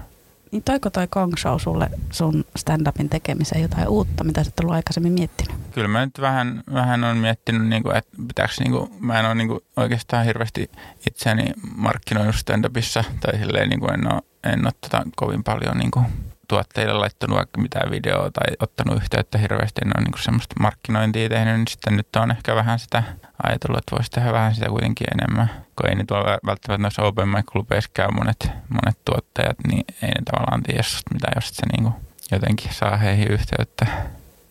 Niin 0.52 0.62
toiko 0.62 0.90
toi 0.90 1.06
Kong 1.06 1.32
Show 1.38 1.58
sulle 1.58 1.90
sun 2.10 2.44
stand-upin 2.58 3.08
tekemiseen 3.08 3.62
jotain 3.62 3.88
uutta, 3.88 4.24
mitä 4.24 4.44
sä 4.44 4.48
et 4.48 4.60
ollut 4.60 4.74
aikaisemmin 4.74 5.12
miettinyt? 5.12 5.56
Kyllä 5.70 5.88
mä 5.88 6.04
nyt 6.04 6.20
vähän, 6.20 6.62
vähän 6.72 7.04
on 7.04 7.16
miettinyt, 7.16 7.68
niin 7.68 7.82
kuin, 7.82 7.96
että 7.96 8.16
pitääkö, 8.28 8.52
niin 8.58 8.72
kuin, 8.72 8.90
mä 9.00 9.20
en 9.20 9.26
ole 9.26 9.34
niin 9.34 9.48
kuin, 9.48 9.60
oikeastaan 9.76 10.24
hirveästi 10.24 10.70
itseäni 11.06 11.52
markkinoinut 11.76 12.34
stand-upissa, 12.34 13.04
tai 13.20 13.38
silleen 13.38 13.68
niin 13.68 13.80
kuin 13.80 13.94
en 13.94 14.12
ole, 14.12 14.22
en 14.44 14.66
ole 14.66 14.72
tota, 14.80 15.02
kovin 15.16 15.44
paljon 15.44 15.78
niin 15.78 15.90
kuin, 15.90 16.06
tuotteille 16.52 16.92
laittanut 16.92 17.36
vaikka 17.36 17.60
mitään 17.60 17.90
videoa 17.90 18.30
tai 18.30 18.56
ottanut 18.60 18.96
yhteyttä 18.96 19.38
hirveästi, 19.38 19.80
en 19.84 19.92
ole 19.96 20.04
niin 20.04 20.22
semmoista 20.22 20.54
markkinointia 20.60 21.28
tehnyt, 21.28 21.56
niin 21.56 21.68
sitten 21.68 21.96
nyt 21.96 22.16
on 22.16 22.30
ehkä 22.30 22.54
vähän 22.54 22.78
sitä 22.78 23.02
ajatellut, 23.42 23.78
että 23.78 23.96
voisi 23.96 24.10
tehdä 24.10 24.32
vähän 24.32 24.54
sitä 24.54 24.68
kuitenkin 24.68 25.06
enemmän. 25.12 25.50
Kun 25.76 25.88
ei 25.88 25.94
nyt 25.94 26.10
ole 26.10 26.38
välttämättä 26.46 26.82
noissa 26.82 27.02
open 27.02 27.28
mic-klubeissa 27.28 27.90
käy 27.94 28.08
monet, 28.08 28.50
monet 28.68 28.98
tuottajat, 29.04 29.56
niin 29.68 29.84
ei 30.02 30.08
ne 30.08 30.22
tavallaan 30.30 30.62
tiedä 30.62 30.82
mitään, 31.12 31.32
jos 31.34 31.48
se 31.48 31.66
niin 31.72 31.82
kuin 31.82 31.94
jotenkin 32.30 32.74
saa 32.74 32.96
heihin 32.96 33.28
yhteyttä. 33.28 33.86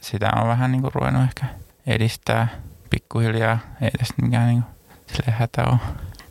Sitä 0.01 0.31
on 0.35 0.47
vähän 0.47 0.71
niin 0.71 0.81
kuin 0.81 0.93
ruvennut 0.93 1.23
ehkä 1.23 1.45
edistää 1.87 2.47
pikkuhiljaa. 2.89 3.59
Ei 3.81 3.91
tästä 3.91 4.21
mikään 4.21 4.47
niin 4.47 4.63
sille 5.07 5.31
hätä 5.31 5.63
ole. 5.63 5.79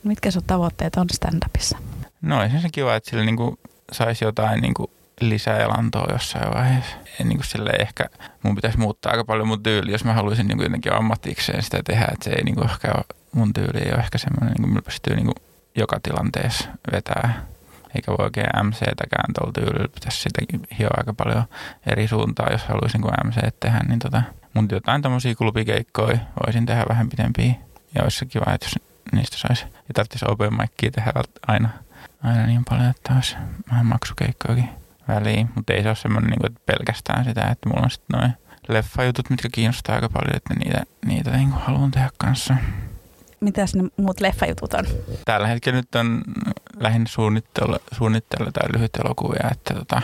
Mitkä 0.04 0.30
sun 0.30 0.42
tavoitteet 0.46 0.96
on 0.96 1.06
stand-upissa? 1.12 1.78
No 2.22 2.40
olisi 2.40 2.60
se 2.60 2.68
kiva, 2.72 2.94
että 2.94 3.10
sillä 3.10 3.24
niin 3.24 3.36
kuin 3.36 3.58
saisi 3.92 4.24
jotain 4.24 4.60
niin 4.60 4.74
kuin 4.74 4.90
lisäelantoa 5.20 6.12
jossain 6.12 6.54
vaiheessa. 6.54 6.96
En 7.20 7.28
niin 7.28 7.44
sille 7.44 7.70
ehkä, 7.70 8.04
mun 8.42 8.54
pitäisi 8.54 8.78
muuttaa 8.78 9.12
aika 9.12 9.24
paljon 9.24 9.48
mun 9.48 9.62
tyyli, 9.62 9.92
jos 9.92 10.04
mä 10.04 10.12
haluaisin 10.12 10.48
niin 10.48 10.58
kuin 10.58 10.64
jotenkin 10.64 10.92
ammatikseen 10.92 11.62
sitä 11.62 11.82
tehdä, 11.84 12.08
että 12.12 12.24
se 12.24 12.30
ei 12.30 12.44
niin 12.44 12.54
kuin 12.54 12.70
ehkä 12.70 12.88
ole, 12.94 13.04
mun 13.32 13.52
tyyli 13.52 13.78
ei 13.78 13.92
ole 13.92 14.00
ehkä 14.00 14.18
semmoinen, 14.18 14.54
niin 14.58 14.72
kuin 14.72 14.84
pystyy 14.84 15.14
niin 15.16 15.26
kuin 15.26 15.36
joka 15.76 16.00
tilanteessa 16.02 16.68
vetää. 16.92 17.46
Eikä 17.94 18.10
voi 18.10 18.24
oikein 18.24 18.46
MC-täkään 18.62 19.34
tuolla 19.34 19.52
tyylillä, 19.52 19.88
pitäisi 19.88 20.22
sitäkin 20.22 20.60
hioa 20.78 20.94
aika 20.96 21.14
paljon 21.14 21.44
eri 21.86 22.08
suuntaa, 22.08 22.52
jos 22.52 22.64
haluaisin 22.64 23.00
kuin 23.02 23.14
MC 23.24 23.54
tehdä, 23.60 23.80
niin 23.88 23.98
tota, 23.98 24.22
mun 24.54 24.68
jotain 24.72 25.02
tämmöisiä 25.02 25.34
klubikeikkoja 25.34 26.18
voisin 26.46 26.66
tehdä 26.66 26.84
vähän 26.88 27.08
pidempiä. 27.08 27.54
Ja 27.94 28.02
olisi 28.02 28.26
kiva, 28.26 28.52
että 28.54 28.66
jos 28.66 28.74
niistä 29.12 29.36
saisi, 29.36 29.64
ei 29.64 29.94
tarvitsisi 29.94 30.24
open 30.28 30.52
tehdä 30.94 31.12
aina, 31.46 31.68
aina 32.22 32.46
niin 32.46 32.64
paljon, 32.68 32.90
että 32.90 33.12
olisi 33.14 33.36
vähän 33.70 33.86
maksukeikkojakin 33.86 34.79
väliin, 35.08 35.50
mutta 35.54 35.72
ei 35.72 35.82
se 35.82 35.88
ole 35.88 35.96
semmoinen 35.96 36.30
niin 36.30 36.40
kuin, 36.40 36.52
että 36.52 36.60
pelkästään 36.66 37.24
sitä, 37.24 37.48
että 37.48 37.68
mulla 37.68 37.82
on 37.82 37.90
sitten 37.90 38.20
noin 38.20 38.32
leffajutut, 38.68 39.30
mitkä 39.30 39.48
kiinnostaa 39.52 39.94
aika 39.94 40.08
paljon, 40.08 40.36
että 40.36 40.54
niitä, 40.54 40.82
niitä 41.06 41.30
niin 41.30 41.50
kuin 41.50 41.62
haluan 41.62 41.90
tehdä 41.90 42.10
kanssa. 42.18 42.56
Mitäs 43.40 43.74
ne 43.74 43.82
muut 43.96 44.20
leffajutut 44.20 44.74
on? 44.74 44.84
Tällä 45.24 45.46
hetkellä 45.46 45.76
nyt 45.76 45.94
on 45.94 46.22
lähinnä 46.76 47.08
suunnittelu, 47.08 47.76
suunnittelu 47.92 48.52
tai 48.52 48.72
lyhyt 48.72 48.96
elokuvia, 48.96 49.48
että, 49.52 49.74
tota, 49.74 50.02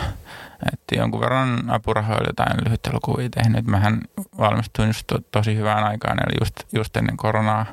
että 0.73 0.95
jonkun 0.95 1.21
verran 1.21 1.71
apurahoilla 1.71 2.27
jotain 2.27 2.65
lyhyt 2.65 2.87
elokuvia 2.87 3.29
tehnyt. 3.31 3.67
Mähän 3.67 4.01
valmistuin 4.39 4.89
just 4.89 5.07
to, 5.07 5.19
tosi 5.33 5.57
hyvään 5.57 5.85
aikaan, 5.85 6.19
eli 6.27 6.37
just, 6.41 6.55
just 6.73 6.97
ennen 6.97 7.17
koronaa. 7.17 7.67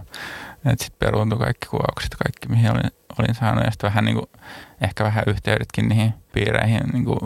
Että 0.66 0.86
sitten 0.86 1.08
peruuntui 1.08 1.40
kaikki 1.40 1.68
kuvaukset, 1.68 2.16
kaikki 2.16 2.48
mihin 2.48 2.72
olin, 2.72 2.92
olin 3.20 3.36
saanut. 3.36 3.64
Ja 3.64 3.72
sitten 3.72 3.88
vähän 3.88 4.06
niin 4.06 4.16
kuin, 4.16 4.30
ehkä 4.82 5.04
vähän 5.04 5.24
yhteydetkin 5.28 5.90
niihin 5.90 6.14
piireihin 6.34 6.82
niin 6.94 7.06
kuin 7.06 7.20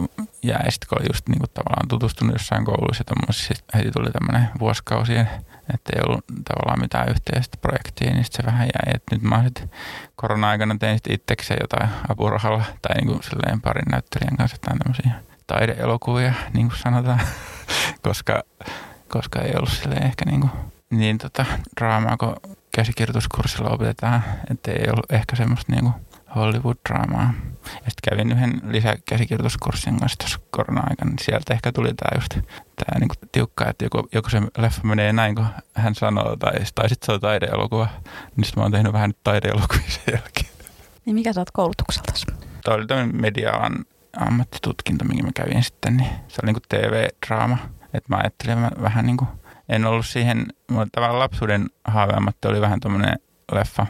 jäi. 0.44 0.72
Sitten 0.72 0.90
kun 0.90 0.98
oli 1.00 1.08
just 1.10 1.30
niin 1.30 1.40
kuin, 1.40 1.50
tavallaan 1.54 1.88
tutustunut 1.88 2.36
jossain 2.36 2.66
kouluissa 2.66 3.04
ja 3.08 3.78
heti 3.78 3.92
tuli 3.92 4.12
tämmöinen 4.12 4.50
vuosikausien, 4.60 5.30
että 5.74 5.94
ei 5.96 6.02
ollut 6.08 6.26
tavallaan 6.26 6.80
mitään 6.80 7.10
yhteistä 7.10 7.58
projektia, 7.62 8.14
niin 8.14 8.24
sitten 8.24 8.46
se 8.46 8.52
vähän 8.52 8.68
jäi. 8.68 8.96
Et 8.96 9.04
nyt 9.12 9.22
mä 9.22 9.44
sitten 9.44 9.70
korona-aikana 10.16 10.76
tein 10.80 10.98
sitten 10.98 11.14
itsekseen 11.14 11.60
jotain 11.62 11.90
apurahalla 12.10 12.64
tai 12.82 12.96
niin 12.96 13.08
kuin 13.08 13.24
silleen 13.24 13.62
parin 13.62 13.92
näyttelijän 13.92 14.38
kanssa 14.38 14.58
jotain 14.62 14.80
tämmöisiä 14.80 15.12
taideelokuvia, 15.48 16.34
niin 16.54 16.68
kuin 16.68 16.80
sanotaan, 16.80 17.22
koska, 18.08 18.44
koska 19.08 19.42
ei 19.42 19.54
ollut 19.56 19.70
silleen 19.70 20.04
ehkä 20.04 20.26
niin, 20.26 20.42
kuin, 20.42 20.52
niin 20.90 21.18
tota, 21.18 21.46
draamaa, 21.80 22.18
kun 22.18 22.36
käsikirjoituskurssilla 22.76 23.70
opetetaan, 23.70 24.24
että 24.52 24.72
ei 24.72 24.86
ollut 24.90 25.12
ehkä 25.12 25.36
semmoista 25.36 25.72
niin 25.72 25.84
kuin 25.84 25.94
Hollywood-draamaa. 26.38 27.34
Ja 27.66 27.92
sitten 27.92 28.10
kävin 28.10 28.32
yhden 28.32 28.62
lisäkäsikirjoituskurssin 28.64 30.00
kanssa 30.00 30.18
tuossa 30.18 30.40
korona-aikana, 30.52 31.10
niin 31.10 31.26
sieltä 31.26 31.54
ehkä 31.54 31.72
tuli 31.72 31.94
tämä 31.94 32.22
just 32.22 32.34
tämä 32.76 33.00
niinku 33.00 33.16
tiukka, 33.32 33.70
että 33.70 33.86
joku, 33.86 34.08
joku 34.14 34.30
se 34.30 34.42
leffa 34.58 34.84
menee 34.84 35.14
näin, 35.14 35.36
kun 35.36 35.46
hän 35.74 35.96
sanoo, 35.96 36.36
tai, 36.36 36.54
tai 36.76 36.90
sitten 36.90 37.06
se 37.06 37.12
on 37.12 37.20
taideelokuva. 37.20 37.88
Niin 38.36 38.46
sitten 38.46 38.62
mä 38.62 38.64
oon 38.64 38.72
tehnyt 38.72 38.94
vähän 38.94 39.14
taideelokuvia 39.24 39.90
sen 39.90 40.14
jälkeen. 40.14 40.50
Niin 41.06 41.16
mikä 41.16 41.34
sä 41.34 41.42
oot 41.42 41.52
koulutukselta? 41.52 42.14
Tämä 42.64 42.78
oli 42.78 42.88
tämmöinen 42.88 43.22
media-alan 43.22 43.86
ammattitutkinto, 44.18 45.06
minkä 45.06 45.24
mä 45.24 45.32
kävin 45.36 45.64
sitten, 45.64 45.98
niin 45.98 46.10
se 46.10 46.40
oli 46.44 46.46
niinku 46.46 46.60
TV-draama. 46.70 47.58
Että 47.94 48.16
mä 48.16 48.18
ajattelin 48.18 48.58
mä 48.58 48.72
vähän 48.82 49.06
niin 49.06 49.18
kuin, 49.18 49.28
en 49.70 49.86
ollut 49.86 50.06
siihen, 50.06 50.46
mulla 50.72 50.88
tavallaan 50.92 51.20
lapsuuden 51.20 51.70
haaveammatti 51.84 52.48
oli 52.48 52.62
vähän 52.62 52.80
tuommoinen 52.80 53.20
leffa 53.52 53.86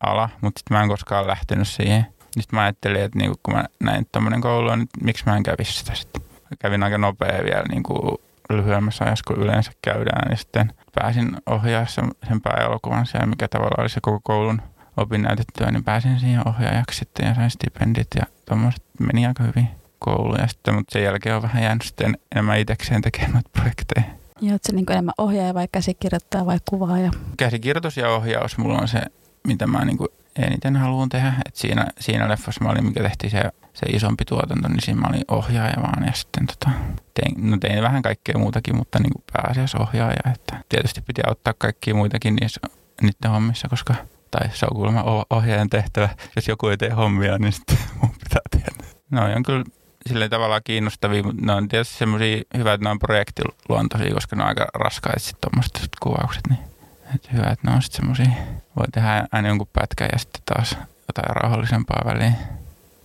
ala, 0.00 0.28
mutta 0.40 0.58
sitten 0.58 0.76
mä 0.76 0.82
en 0.82 0.88
koskaan 0.88 1.26
lähtenyt 1.26 1.68
siihen. 1.68 2.06
Sitten 2.30 2.56
mä 2.56 2.62
ajattelin, 2.62 3.02
että 3.02 3.18
niinku, 3.18 3.40
kun 3.42 3.54
mä 3.54 3.64
näin 3.80 4.06
tämmöinen 4.12 4.40
koulu, 4.40 4.74
niin 4.74 4.88
miksi 5.02 5.24
mä 5.26 5.36
en 5.36 5.42
kävisi 5.42 5.72
sitä 5.72 5.94
sitten. 5.94 6.22
Kävin 6.58 6.82
aika 6.82 6.98
nopea 6.98 7.44
vielä 7.44 7.64
niinku 7.68 8.20
lyhyemmässä 8.50 9.04
ajassa 9.04 9.24
kuin 9.26 9.40
yleensä 9.40 9.72
käydään, 9.82 10.28
niin 10.28 10.38
sitten 10.38 10.72
pääsin 10.94 11.36
ohjaa 11.46 11.86
sen, 11.86 12.10
sen 12.28 12.40
pääelokuvan 12.40 13.06
siellä, 13.06 13.26
mikä 13.26 13.48
tavallaan 13.48 13.80
oli 13.80 13.88
se 13.88 14.00
koko 14.02 14.20
koulun 14.22 14.62
opinnäytettyä, 14.96 15.70
niin 15.70 15.84
pääsin 15.84 16.20
siihen 16.20 16.48
ohjaajaksi 16.48 16.98
sitten 16.98 17.26
ja 17.26 17.34
sain 17.34 17.50
stipendit 17.50 18.08
ja 18.16 18.22
tuommoiset 18.46 18.82
meni 19.00 19.26
aika 19.26 19.44
hyvin 19.44 19.68
kouluun. 19.98 20.40
Ja 20.40 20.46
sitten, 20.46 20.74
mutta 20.74 20.92
sen 20.92 21.02
jälkeen 21.02 21.36
on 21.36 21.42
vähän 21.42 21.62
jäänyt 21.62 21.82
sitten 21.82 22.18
enemmän 22.32 22.58
itsekseen 22.58 23.02
tekemään 23.02 23.42
projekteja. 23.58 24.06
Ja 24.40 24.52
oletko 24.52 24.72
niin 24.72 24.92
enemmän 24.92 25.14
ohjaaja 25.18 25.54
vai 25.54 25.68
käsikirjoittaja 25.72 26.46
vai 26.46 26.58
kuvaaja? 26.70 27.10
Käsikirjoitus 27.36 27.96
ja 27.96 28.08
ohjaus 28.08 28.58
mulla 28.58 28.78
on 28.78 28.88
se 28.88 29.00
mitä 29.46 29.66
mä 29.66 29.84
niin 29.84 29.98
kuin 29.98 30.08
eniten 30.36 30.76
haluan 30.76 31.08
tehdä. 31.08 31.32
Et 31.46 31.56
siinä, 31.56 31.86
siinä 32.00 32.28
leffassa 32.28 32.64
mä 32.64 32.70
olin, 32.70 32.84
mikä 32.84 33.02
tehtiin 33.02 33.30
se, 33.30 33.42
se 33.74 33.86
isompi 33.86 34.24
tuotanto, 34.24 34.68
niin 34.68 34.82
siinä 34.82 35.00
mä 35.00 35.06
olin 35.10 35.24
ohjaaja 35.28 35.82
vaan 35.82 36.04
ja 36.06 36.12
sitten 36.12 36.46
tota, 36.46 36.70
tein, 37.14 37.50
no 37.50 37.56
tein 37.60 37.82
vähän 37.82 38.02
kaikkea 38.02 38.38
muutakin, 38.38 38.76
mutta 38.76 38.98
niin 38.98 39.12
kuin 39.12 39.24
pääasiassa 39.32 39.78
ohjaaja. 39.78 40.32
Että 40.34 40.56
tietysti 40.68 41.00
piti 41.00 41.22
auttaa 41.26 41.54
kaikkia 41.58 41.94
muitakin 41.94 42.36
niissä, 42.36 42.60
niiden 43.02 43.30
hommissa, 43.30 43.68
koska 43.68 43.94
tai 44.30 44.48
se 44.52 44.66
on 44.66 44.76
kuulemma 44.76 45.24
ohjaajan 45.30 45.70
tehtävä. 45.70 46.08
Jos 46.36 46.48
joku 46.48 46.68
ei 46.68 46.76
tee 46.76 46.90
hommia, 46.90 47.38
niin 47.38 47.52
sitten 47.52 47.78
mun 48.02 48.10
pitää 48.10 48.40
tehdä. 48.50 48.70
No 49.10 49.24
on 49.36 49.42
kyllä 49.42 49.64
sillä 50.06 50.28
tavalla 50.28 50.60
kiinnostavia, 50.60 51.22
mutta 51.22 51.46
ne 51.46 51.52
on 51.52 51.68
tietysti 51.68 51.98
semmoisia 51.98 52.42
hyvät, 52.56 52.74
että 52.74 52.84
ne 52.84 52.90
on 52.90 52.98
projektiluontoisia, 52.98 54.14
koska 54.14 54.36
ne 54.36 54.42
on 54.42 54.48
aika 54.48 54.66
raskaita 54.74 55.18
sitten 55.18 55.40
tuommoiset 55.40 55.88
kuvaukset. 56.00 56.42
Niin 56.48 56.69
et 57.14 57.32
hyvä, 57.32 57.50
että 57.50 57.70
ne 57.70 57.76
on 57.76 57.82
sitten 57.82 57.96
semmosia, 57.96 58.42
voi 58.76 58.86
tehdä 58.92 59.26
aina 59.32 59.48
jonkun 59.48 59.68
pätkän 59.72 60.08
ja 60.12 60.18
sitten 60.18 60.42
taas 60.44 60.76
jotain 61.08 61.36
rauhallisempaa 61.36 62.02
väliin. 62.04 62.34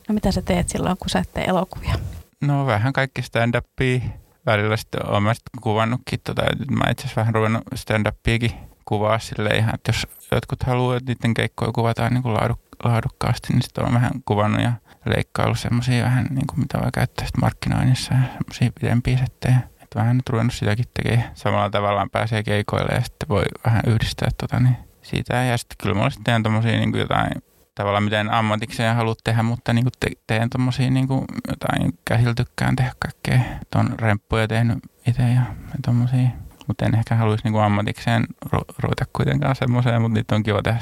No 0.10 0.14
mitä 0.14 0.32
sä 0.32 0.42
teet 0.42 0.70
silloin, 0.70 0.98
kun 0.98 1.10
sä 1.10 1.20
et 1.20 1.34
tee 1.34 1.44
elokuvia? 1.44 1.96
No 2.42 2.66
vähän 2.66 2.94
kaikki 2.94 3.22
stand-upia. 3.22 4.02
Välillä 4.46 4.78
sitten 4.78 5.10
olen 5.10 5.24
mä 5.24 5.34
sitten 5.34 5.62
kuvannutkin, 5.62 6.20
tota, 6.24 6.42
mä 6.72 6.92
itse 6.92 7.02
asiassa 7.02 7.22
vähän 7.22 7.36
ruvennut 7.36 7.64
stand-upiakin 7.76 8.52
kuvaa 8.86 9.20
silleen 9.20 9.58
ihan, 9.58 9.76
että 9.76 9.90
jos 9.90 10.08
jotkut 10.32 10.64
haluaa, 10.64 10.98
että 10.98 11.12
niiden 11.12 11.34
keikkoja 11.34 11.72
kuvataan 11.72 12.14
niin 12.14 12.24
kuin 12.24 12.36
laaduk- 12.36 12.90
laadukkaasti, 12.90 13.54
niin 13.54 13.62
sitten 13.62 13.86
on 13.86 13.94
vähän 13.94 14.12
kuvannut 14.26 14.62
ja 14.62 14.72
leikkaillut 15.06 15.60
semmoisia 15.60 16.04
vähän, 16.04 16.28
niin 16.30 16.48
kuin 16.48 16.60
mitä 16.60 16.80
voi 16.82 16.92
käyttää 16.94 17.26
sitten 17.26 17.42
markkinoinnissa 17.42 18.14
ja 18.14 18.20
semmoisia 18.22 18.72
pidempiä 18.82 19.18
settejä 19.18 19.60
vähän 19.96 20.18
nyt 20.18 20.30
ruvennut 20.30 20.54
sitäkin 20.54 20.86
tekemään. 20.94 21.32
Samalla 21.34 21.70
tavallaan 21.70 22.10
pääsee 22.10 22.44
keikoille 22.44 22.96
ja 22.96 23.02
sitten 23.02 23.30
voi 23.30 23.44
vähän 23.66 23.82
yhdistää 23.88 24.30
tota, 24.38 24.60
niin 24.60 24.78
siitä. 25.02 25.44
Ja 25.44 25.58
sitten 25.58 25.76
kyllä 25.84 25.96
mulla 25.96 26.10
sitten 26.10 26.44
tommosia 26.44 26.72
niin 26.72 26.98
jotain 26.98 27.32
tavallaan 27.76 28.04
miten 28.04 28.34
ammatikseen 28.34 28.96
haluat 28.96 29.18
tehdä, 29.24 29.44
mutta 29.44 29.74
niin 29.74 29.86
kuin 29.86 29.94
te, 30.00 30.08
teen 30.28 30.50
tommosia 30.50 30.92
niin 30.92 31.08
jotain 31.48 32.00
käsillä 32.06 32.34
tykkään 32.34 32.76
tehdä 32.76 32.92
kaikkea. 33.00 33.40
Tuon 33.72 34.00
remppuja 34.00 34.48
tehnyt 34.48 34.78
itse 35.08 35.24
ja, 35.24 35.42
tommosia. 35.86 36.30
Mutta 36.68 36.86
en 36.86 36.96
ehkä 36.96 37.16
haluaisi 37.16 37.50
niin 37.50 37.64
ammatikseen 37.64 38.24
ru- 38.46 38.76
ruveta 38.80 39.06
kuitenkaan 39.14 39.56
semmoiseen, 39.56 40.02
mutta 40.02 40.14
niitä 40.14 40.36
on 40.36 40.44
kiva 40.44 40.62
tehdä 40.62 40.80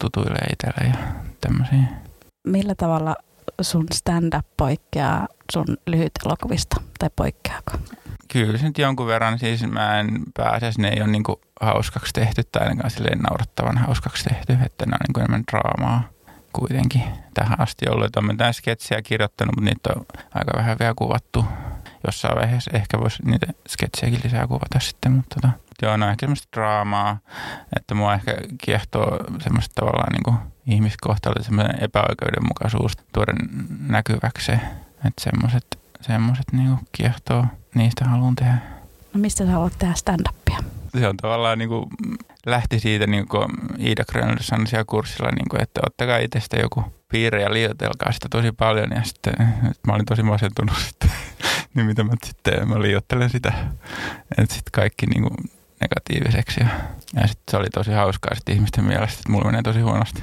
tutuille 0.00 0.38
itselle 0.52 0.90
ja 0.90 0.94
tämmöisiä. 1.40 1.82
Millä 2.46 2.74
tavalla 2.74 3.16
sun 3.60 3.86
stand-up 3.94 4.46
poikkeaa 4.56 5.26
sun 5.52 5.66
lyhyt 5.86 6.12
elokuvista, 6.26 6.76
tai 6.98 7.10
poikkeako? 7.16 7.72
Kyllä 8.32 8.58
se 8.58 8.66
nyt 8.66 8.78
jonkun 8.78 9.06
verran, 9.06 9.38
siis 9.38 9.66
mä 9.66 10.00
en 10.00 10.22
pääse, 10.36 10.70
ne 10.78 10.88
ei 10.88 11.02
ole 11.02 11.10
niin 11.10 11.22
hauskaksi 11.60 12.12
tehty 12.12 12.42
tai 12.52 12.62
ainakaan 12.62 12.90
silleen 12.90 13.18
naurattavan 13.18 13.78
hauskaksi 13.78 14.24
tehty, 14.24 14.52
että 14.66 14.86
ne 14.86 14.92
on 14.92 14.98
niin 15.08 15.18
enemmän 15.18 15.44
draamaa 15.50 16.08
kuitenkin 16.52 17.02
tähän 17.34 17.60
asti 17.60 17.88
ollut. 17.88 18.06
Että 18.06 18.20
olen 18.20 18.30
mitään 18.32 18.54
sketsejä 18.54 19.02
kirjoittanut, 19.02 19.56
mutta 19.56 19.70
niitä 19.70 19.90
on 19.96 20.06
aika 20.34 20.52
vähän 20.56 20.76
vielä 20.78 20.94
kuvattu. 20.96 21.44
Jossain 22.06 22.36
vaiheessa 22.36 22.70
ehkä 22.74 22.98
voisi 23.00 23.22
niitä 23.24 23.46
sketsejäkin 23.68 24.20
lisää 24.24 24.46
kuvata 24.46 24.80
sitten, 24.80 25.12
mutta 25.12 25.34
tota, 25.40 25.52
joo, 25.82 25.96
no 25.96 26.08
ehkä 26.10 26.20
semmoista 26.20 26.48
draamaa, 26.52 27.18
että 27.76 27.94
mua 27.94 28.14
ehkä 28.14 28.34
kiehtoo 28.64 29.18
semmoista 29.40 29.74
tavallaan 29.74 30.12
niin 30.12 30.38
ihmiskohtaloita, 30.68 31.44
semmoinen 31.44 31.84
epäoikeudenmukaisuus 31.84 32.92
tuoda 33.12 33.32
näkyväksi. 33.88 34.52
Että 35.04 35.20
semmoiset 35.20 35.78
semmoiset 36.00 36.52
niin 36.52 36.78
kiehtoo, 36.92 37.46
niistä 37.74 38.04
haluan 38.04 38.36
tehdä. 38.36 38.58
No 39.14 39.20
mistä 39.20 39.44
sä 39.46 39.52
haluat 39.52 39.78
tehdä 39.78 39.94
stand-upia? 39.94 40.64
se 40.98 41.08
on 41.08 41.16
tavallaan 41.16 41.58
niin 41.58 41.68
kuin, 41.68 41.86
lähti 42.46 42.80
siitä, 42.80 43.06
niin 43.06 43.28
kuin 43.28 43.48
Iida 43.80 44.04
Grönlund 44.04 44.42
sanoi 44.42 44.66
siellä 44.66 44.84
kurssilla, 44.84 45.30
niin 45.30 45.48
kuin, 45.50 45.62
että 45.62 45.80
ottakaa 45.86 46.18
itsestä 46.18 46.56
joku 46.56 46.84
piirre 47.08 47.42
ja 47.42 47.52
liioitelkaa 47.52 48.12
sitä 48.12 48.26
tosi 48.30 48.52
paljon. 48.52 48.90
Ja 48.90 49.02
sitten 49.02 49.32
että 49.70 49.82
mä 49.86 49.92
olin 49.92 50.06
tosi 50.06 50.22
masentunut 50.22 50.76
sitten, 50.86 51.10
niin 51.74 51.86
mitä 51.86 52.04
mä 52.04 52.12
sitten, 52.24 52.68
mä 52.68 52.82
liioittelen 52.82 53.30
sitä, 53.30 53.52
että 54.38 54.54
sitten 54.54 54.72
kaikki 54.72 55.06
niin 55.06 55.22
kuin, 55.22 55.34
negatiiviseksi. 55.80 56.60
Ja, 56.60 56.68
ja 57.14 57.26
sitten 57.26 57.44
se 57.50 57.56
oli 57.56 57.70
tosi 57.74 57.92
hauskaa 57.92 58.34
sitten 58.34 58.54
ihmisten 58.54 58.84
mielestä, 58.84 59.18
että 59.18 59.32
mulla 59.32 59.44
menee 59.44 59.62
tosi 59.62 59.80
huonosti, 59.80 60.22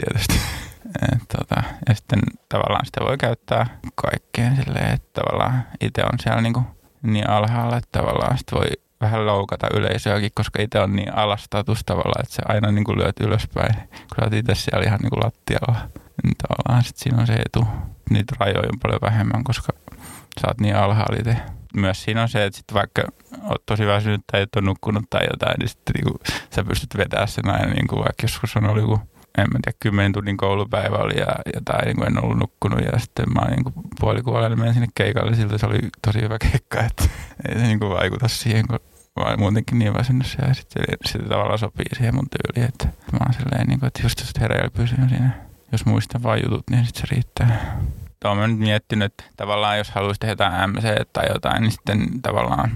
tietysti. 0.00 0.34
Et, 1.12 1.22
tota, 1.36 1.62
ja 1.88 1.94
sitten 1.94 2.18
tavallaan 2.48 2.86
sitä 2.86 3.00
voi 3.00 3.18
käyttää 3.18 3.66
kaikkeen 3.94 4.56
silleen, 4.56 4.94
että 4.94 5.22
tavallaan 5.22 5.62
itse 5.80 6.02
on 6.02 6.18
siellä 6.18 6.40
niin, 6.40 6.52
kuin, 6.52 6.66
niin 7.02 7.30
alhaalla, 7.30 7.76
että 7.76 7.98
tavallaan 7.98 8.38
sitten 8.38 8.58
voi 8.58 8.68
vähän 9.00 9.26
loukata 9.26 9.66
yleisöäkin, 9.74 10.30
koska 10.34 10.62
itse 10.62 10.80
on 10.80 10.96
niin 10.96 11.14
alastatus 11.14 11.84
tavallaan, 11.86 12.22
että 12.22 12.34
se 12.34 12.42
aina 12.48 12.72
niin 12.72 12.84
kuin 12.84 12.98
lyöt 12.98 13.20
ylöspäin, 13.20 13.74
kun 13.74 14.16
sä 14.16 14.24
oot 14.24 14.32
itse 14.32 14.54
siellä 14.54 14.86
ihan 14.86 14.98
niin 15.02 15.10
kuin 15.10 15.24
lattialla. 15.24 15.88
Niin 16.24 16.34
tavallaan 16.48 16.84
sitten 16.84 17.02
siinä 17.02 17.20
on 17.20 17.26
se 17.26 17.32
etu. 17.32 17.66
Niitä 18.10 18.34
rajoja 18.40 18.68
on 18.72 18.80
paljon 18.82 19.00
vähemmän, 19.02 19.44
koska 19.44 19.72
sä 20.40 20.48
oot 20.48 20.60
niin 20.60 20.76
alhaalla 20.76 21.16
itse. 21.18 21.36
Myös 21.74 22.02
siinä 22.02 22.22
on 22.22 22.28
se, 22.28 22.44
että 22.44 22.56
sit 22.56 22.74
vaikka 22.74 23.02
oot 23.42 23.66
tosi 23.66 23.86
väsynyt 23.86 24.20
tai 24.32 24.42
et 24.42 24.56
ole 24.56 24.64
nukkunut 24.64 25.04
tai 25.10 25.26
jotain, 25.30 25.54
niin 25.58 25.68
sitten 25.68 25.94
niin 25.94 26.04
kuin, 26.04 26.36
sä 26.54 26.64
pystyt 26.64 26.96
vetämään 26.96 27.28
sen 27.28 27.50
aina, 27.50 27.74
niin 27.74 27.86
kuin 27.86 27.98
vaikka 27.98 28.22
joskus 28.22 28.56
on 28.56 28.66
ollut 28.66 28.82
joku 28.82 29.00
en 29.42 29.48
mä 29.52 29.58
tiedä, 29.64 29.76
kymmenen 29.80 30.12
tunnin 30.12 30.36
koulupäivä 30.36 30.96
oli 30.96 31.18
ja 31.18 31.36
jotain, 31.54 31.84
niin 31.84 31.96
kuin 31.96 32.06
en 32.06 32.24
ollut 32.24 32.38
nukkunut 32.38 32.80
ja 32.80 32.98
sitten 32.98 33.26
mä 33.34 33.50
niin 33.50 33.64
kuin 33.64 33.74
puolikuolella 34.00 34.56
menin 34.56 34.74
sinne 34.74 34.88
keikalle, 34.94 35.36
siltä 35.36 35.58
se 35.58 35.66
oli 35.66 35.78
tosi 36.06 36.20
hyvä 36.20 36.38
keikka, 36.38 36.80
että 36.80 37.04
ei 37.48 37.54
se 37.58 37.66
niin 37.66 37.78
kuin 37.78 37.90
vaikuta 37.90 38.28
siihen, 38.28 38.66
kun 38.66 38.78
mä 39.16 39.24
olen 39.24 39.40
muutenkin 39.40 39.78
niin 39.78 39.94
väsynyt 39.94 40.36
ja 40.42 40.54
sitten 40.54 40.84
se, 41.04 41.12
se 41.12 41.18
tavallaan 41.18 41.58
sopii 41.58 41.86
siihen 41.96 42.14
mun 42.14 42.26
tyyliin, 42.30 42.68
että 42.68 42.86
mä 43.12 43.18
oon 43.20 43.34
silleen, 43.34 43.66
niin 43.66 43.80
kuin, 43.80 43.86
että 43.86 44.02
just 44.02 44.20
jos 44.20 44.32
hereillä 44.40 44.70
pysyn 44.70 45.08
siinä, 45.08 45.30
jos 45.72 45.86
muistan 45.86 46.22
vain 46.22 46.42
jutut, 46.44 46.70
niin 46.70 46.86
sitten 46.86 47.00
se 47.08 47.14
riittää. 47.14 47.78
Tuo 48.20 48.34
mä 48.34 48.46
nyt 48.46 48.58
miettinyt, 48.58 49.12
että 49.12 49.24
tavallaan 49.36 49.78
jos 49.78 49.90
haluaisi 49.90 50.20
tehdä 50.20 50.32
jotain 50.32 50.70
MC 50.70 50.82
tai 51.12 51.24
jotain, 51.28 51.62
niin 51.62 51.72
sitten 51.72 52.22
tavallaan 52.22 52.70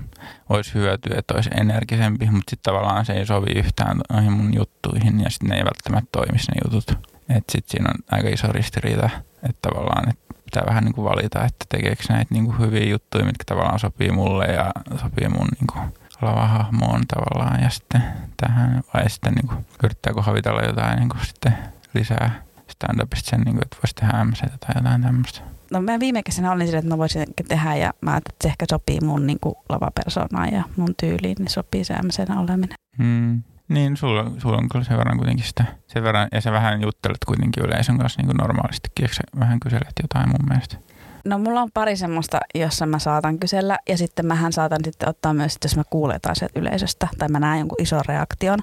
olisi 0.49 0.75
hyötyä, 0.75 1.19
että 1.19 1.35
olisi 1.35 1.51
energisempi, 1.61 2.27
mutta 2.27 2.51
sitten 2.51 2.73
tavallaan 2.73 3.05
se 3.05 3.13
ei 3.13 3.27
sovi 3.27 3.53
yhtään 3.57 4.01
noihin 4.13 4.33
mun 4.33 4.55
juttuihin 4.55 5.21
ja 5.21 5.31
sitten 5.31 5.49
ne 5.49 5.57
ei 5.57 5.65
välttämättä 5.65 6.09
toimisi 6.13 6.53
ne 6.53 6.61
jutut. 6.65 6.91
Että 7.29 7.53
sitten 7.53 7.71
siinä 7.71 7.91
on 7.91 8.19
aika 8.19 8.29
iso 8.29 8.53
ristiriita, 8.53 9.11
että 9.49 9.69
tavallaan 9.69 10.09
että 10.09 10.35
pitää 10.45 10.63
vähän 10.67 10.85
niin 10.85 10.95
kuin 10.95 11.05
valita, 11.05 11.45
että 11.45 11.67
tekeekö 11.69 12.03
näitä 12.09 12.35
niin 12.35 12.45
kuin 12.45 12.59
hyviä 12.59 12.85
juttuja, 12.91 13.25
mitkä 13.25 13.45
tavallaan 13.47 13.79
sopii 13.79 14.11
mulle 14.11 14.47
ja 14.47 14.73
sopii 15.01 15.29
mun 15.29 15.49
niin 15.61 15.67
kuin 15.73 15.85
lavahahmoon 16.23 17.03
tavallaan 17.07 17.63
ja 17.63 17.71
sitten 17.71 18.03
tähän 18.37 18.83
vai 18.95 19.11
sitten 19.11 19.33
niin 19.33 19.47
kuin, 19.47 19.67
yrittääkö 19.85 20.23
havitella 20.23 20.63
jotain 20.63 20.99
niin 20.99 21.09
kuin 21.09 21.27
sitten 21.27 21.55
lisää 21.95 22.43
stand-upista 22.83 23.31
sen, 23.31 23.41
niin 23.41 23.55
kuin, 23.55 23.65
että 23.65 23.77
voisi 23.77 23.95
tehdä 23.95 24.25
MC 24.25 24.41
tai 24.41 24.75
jotain 24.75 25.03
tämmöistä. 25.03 25.41
No 25.71 25.81
mä 25.83 26.01
viime 26.01 26.23
kesänä 26.23 26.53
olin 26.53 26.67
sille, 26.67 26.79
että 26.79 26.91
mä 26.91 26.99
voisin 26.99 27.25
tehdä 27.49 27.75
ja 27.77 27.93
mä 28.01 28.11
ajattelin, 28.11 28.35
että 28.35 28.43
se 28.43 28.49
ehkä 28.49 28.67
sopii 28.71 29.01
mun 29.01 29.27
niin 29.27 29.39
kuin 29.41 29.55
lavapersonaan 29.69 30.53
ja 30.53 30.63
mun 30.77 30.95
tyyliin, 31.01 31.37
niin 31.39 31.49
sopii 31.49 31.85
se 31.85 31.95
MC 31.95 32.19
oleminen. 32.19 32.77
Hmm. 32.99 33.43
Niin, 33.69 33.97
sulla, 33.97 34.31
sulla 34.39 34.57
on 34.57 34.69
kyllä 34.69 34.85
sen 34.85 34.99
verran 34.99 35.17
kuitenkin 35.17 35.47
sitä, 35.47 35.65
sen 35.87 36.03
verran, 36.03 36.29
ja 36.33 36.41
sä 36.41 36.53
vähän 36.53 36.83
juttelet 36.83 37.25
kuitenkin 37.27 37.65
yleisön 37.65 37.99
kanssa 37.99 38.21
niin 38.21 38.27
kuin 38.27 38.37
normaalistikin, 38.37 39.05
eikö 39.05 39.15
sä 39.15 39.23
vähän 39.39 39.61
kyselet 39.61 39.93
jotain 40.03 40.29
mun 40.29 40.49
mielestä? 40.49 40.77
No 41.25 41.39
mulla 41.39 41.63
on 41.63 41.71
pari 41.75 41.97
semmoista, 41.97 42.41
jossa 42.55 42.87
mä 42.87 42.99
saatan 42.99 43.39
kysellä 43.39 43.79
ja 43.89 43.99
sitten 43.99 44.27
mähän 44.27 44.53
saatan 44.53 44.81
sitten 44.85 45.09
ottaa 45.09 45.35
myös, 45.35 45.55
että 45.55 45.67
jos 45.67 45.77
mä 45.77 45.83
kuulen 45.91 46.15
jotain 46.15 46.37
sieltä 46.37 46.61
yleisöstä 46.61 47.09
tai 47.19 47.29
mä 47.29 47.41
näen 47.41 47.59
jonkun 47.59 47.83
ison 47.83 48.03
reaktion, 48.09 48.59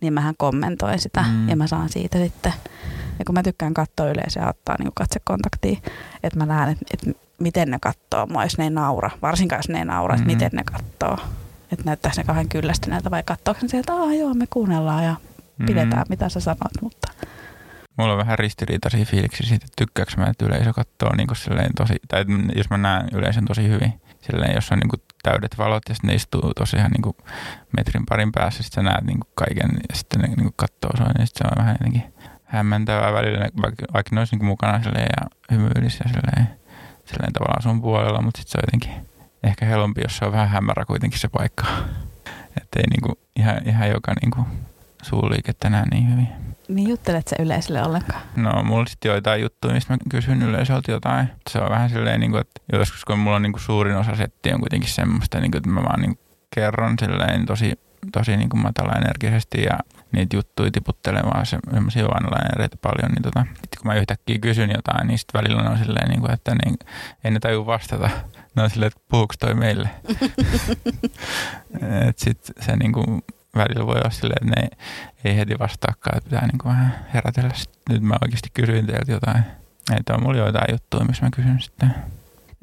niin 0.00 0.12
mähän 0.12 0.34
kommentoin 0.36 0.98
sitä 0.98 1.24
mm. 1.28 1.48
ja 1.48 1.56
mä 1.56 1.66
saan 1.66 1.88
siitä 1.88 2.18
sitten 2.18 2.52
ja 3.18 3.24
kun 3.24 3.34
mä 3.34 3.42
tykkään 3.42 3.74
katsoa 3.74 4.08
yleisöä 4.08 4.42
ja 4.42 4.48
ottaa 4.48 4.76
niin 4.78 4.92
katsekontaktia, 4.94 5.76
että 6.22 6.38
mä 6.38 6.46
näen, 6.46 6.68
että, 6.68 6.84
että 6.92 7.20
miten 7.38 7.70
ne 7.70 7.78
katsoo 7.80 8.26
mua, 8.26 8.42
jos 8.42 8.58
ne 8.58 8.64
ei 8.64 8.70
naura. 8.70 9.10
Varsinkaan 9.22 9.58
jos 9.58 9.68
ne 9.68 9.78
ei 9.78 9.84
naura, 9.84 10.14
mm-hmm. 10.14 10.30
että 10.30 10.44
miten 10.44 10.56
ne 10.56 10.64
katsoo. 10.64 11.26
Että 11.72 11.84
näyttääkö 11.84 12.16
ne 12.16 12.24
kauhean 12.24 12.48
kyllästyneeltä 12.48 13.10
vai 13.10 13.22
katsoako 13.22 13.60
ne 13.62 13.68
sieltä, 13.68 13.92
että 13.92 14.14
joo, 14.14 14.34
me 14.34 14.46
kuunnellaan 14.50 15.04
ja 15.04 15.14
pidetään, 15.66 15.90
mm-hmm. 15.90 16.04
mitä 16.08 16.28
sä 16.28 16.40
sanot, 16.40 16.82
mutta... 16.82 17.08
Mulla 17.96 18.12
on 18.12 18.18
vähän 18.18 18.38
ristiriitaisia 18.38 19.04
fiiliksiä 19.04 19.46
siitä, 19.46 19.64
että 19.64 19.76
tykkääkö 19.76 20.12
mä, 20.16 20.26
että 20.26 20.46
yleisö 20.46 20.72
katsoo 20.72 21.16
niin 21.16 21.26
kuin 21.26 21.36
silleen 21.36 21.70
tosi, 21.76 21.94
tai 22.08 22.24
jos 22.56 22.70
mä 22.70 22.76
näen 22.78 23.08
yleisön 23.12 23.44
tosi 23.44 23.68
hyvin, 23.68 24.00
silleen, 24.20 24.54
jos 24.54 24.72
on 24.72 24.78
niin 24.78 24.88
kuin 24.88 25.02
täydet 25.22 25.58
valot 25.58 25.82
ja 25.88 25.94
sitten 25.94 26.08
ne 26.08 26.14
istuu 26.14 26.54
tosiaan 26.54 26.90
niin 26.90 27.02
kuin 27.02 27.16
metrin 27.76 28.06
parin 28.08 28.32
päässä, 28.32 28.62
sitten 28.62 28.84
sä 28.84 28.90
näet 28.90 29.04
niin 29.04 29.20
kuin 29.20 29.32
kaiken 29.34 29.70
ja 29.88 29.96
sitten 29.96 30.20
ne 30.20 30.26
niin 30.26 30.36
kuin 30.36 30.54
katsoo 30.56 30.90
sua, 30.96 31.06
niin 31.18 31.26
sitten 31.26 31.48
se 31.48 31.52
on 31.52 31.64
vähän 31.64 31.76
jotenkin 31.80 32.14
hämmentävää 32.44 33.12
välillä, 33.12 33.48
vaikka, 33.62 33.86
vaikka 33.92 34.14
ne 34.14 34.20
olisi 34.20 34.36
niin 34.36 34.46
mukana 34.46 34.82
silleen 34.82 35.08
ja 35.20 35.28
hymyilisi 35.50 35.98
ja 36.04 36.08
silleen, 36.08 36.48
silleen 37.04 37.32
tavallaan 37.32 37.62
sun 37.62 37.82
puolella, 37.82 38.22
mutta 38.22 38.40
sitten 38.40 38.52
se 38.52 38.58
on 38.58 38.66
jotenkin 38.66 39.06
ehkä 39.42 39.66
helpompi, 39.66 40.00
jos 40.00 40.16
se 40.16 40.24
on 40.24 40.32
vähän 40.32 40.48
hämärä 40.48 40.84
kuitenkin 40.84 41.20
se 41.20 41.28
paikka. 41.28 41.64
Että 42.60 42.80
ei 42.80 42.86
niinku 42.90 43.18
ihan, 43.36 43.68
ihan 43.68 43.88
joka 43.88 44.12
niinku 44.22 44.46
suuliikettä 45.02 45.70
näe 45.70 45.84
niin 45.90 46.12
hyvin. 46.12 46.43
Niin 46.68 46.88
juttelet 46.88 47.28
se 47.28 47.36
yleisölle 47.38 47.82
ollenkaan? 47.82 48.22
No 48.36 48.62
mulla 48.62 48.86
sitten 48.86 49.08
joitain 49.08 49.42
juttuja, 49.42 49.74
mistä 49.74 49.92
mä 49.92 49.98
kysyn 50.10 50.42
yleisöltä 50.42 50.92
jotain. 50.92 51.28
Se 51.50 51.58
on 51.58 51.70
vähän 51.70 51.90
silleen, 51.90 52.20
niin 52.20 52.30
kuin, 52.30 52.40
että 52.40 52.60
joskus 52.72 53.04
kun 53.04 53.18
mulla 53.18 53.36
on 53.36 53.42
niin 53.42 53.52
kuin 53.52 53.62
suurin 53.62 53.96
osa 53.96 54.16
settiä 54.16 54.54
on 54.54 54.60
kuitenkin 54.60 54.90
semmoista, 54.90 55.40
niin 55.40 55.50
kuin, 55.50 55.58
että 55.58 55.70
mä 55.70 55.82
vaan 55.82 56.00
niin 56.00 56.18
kerron 56.54 56.96
silleen 57.00 57.46
tosi, 57.46 57.72
tosi 58.12 58.36
niin 58.36 58.48
kuin 58.48 58.62
matala 58.62 58.92
energisesti 58.92 59.62
ja 59.62 59.78
niitä 60.12 60.36
juttuja 60.36 60.70
tiputtelemaan, 60.70 61.46
semmoisia 61.46 62.04
vanlainereita 62.04 62.76
paljon, 62.82 63.12
niin 63.12 63.22
tota, 63.22 63.46
kun 63.78 63.86
mä 63.86 63.94
yhtäkkiä 63.94 64.38
kysyn 64.38 64.70
jotain, 64.74 65.06
niin 65.06 65.18
sitten 65.18 65.40
välillä 65.40 65.70
on 65.70 65.78
silleen, 65.78 66.08
niin 66.08 66.20
kuin, 66.20 66.32
että 66.32 66.54
niin, 66.64 66.76
ei 67.24 67.30
ne 67.30 67.40
taju 67.40 67.66
vastata. 67.66 68.10
Ne 68.56 68.62
on 68.62 68.70
silleen, 68.70 68.86
että 68.86 69.00
puhuuko 69.08 69.34
toi 69.40 69.54
meille? 69.54 69.88
että 72.08 72.24
sitten 72.24 72.64
se 72.64 72.76
niin 72.76 72.92
kuin, 72.92 73.22
välillä 73.56 73.86
voi 73.86 73.96
olla 73.96 74.10
silleen, 74.10 74.48
että 74.48 74.60
ne 74.60 74.68
ei, 75.24 75.30
ei 75.30 75.36
heti 75.36 75.58
vastaakaan, 75.58 76.16
että 76.16 76.30
pitää 76.30 76.46
niin 76.46 76.58
kuin 76.58 76.72
vähän 76.72 76.94
herätellä. 77.14 77.54
Sitten 77.54 77.94
nyt 77.94 78.02
mä 78.02 78.16
oikeasti 78.22 78.48
kysyin 78.54 78.86
teiltä 78.86 79.12
jotain. 79.12 79.44
Että 79.96 80.14
on 80.14 80.22
mulla 80.22 80.38
jotain 80.38 80.74
juttuja, 80.74 81.04
missä 81.04 81.24
mä 81.24 81.30
kysyn 81.30 81.60
sitten. 81.60 81.94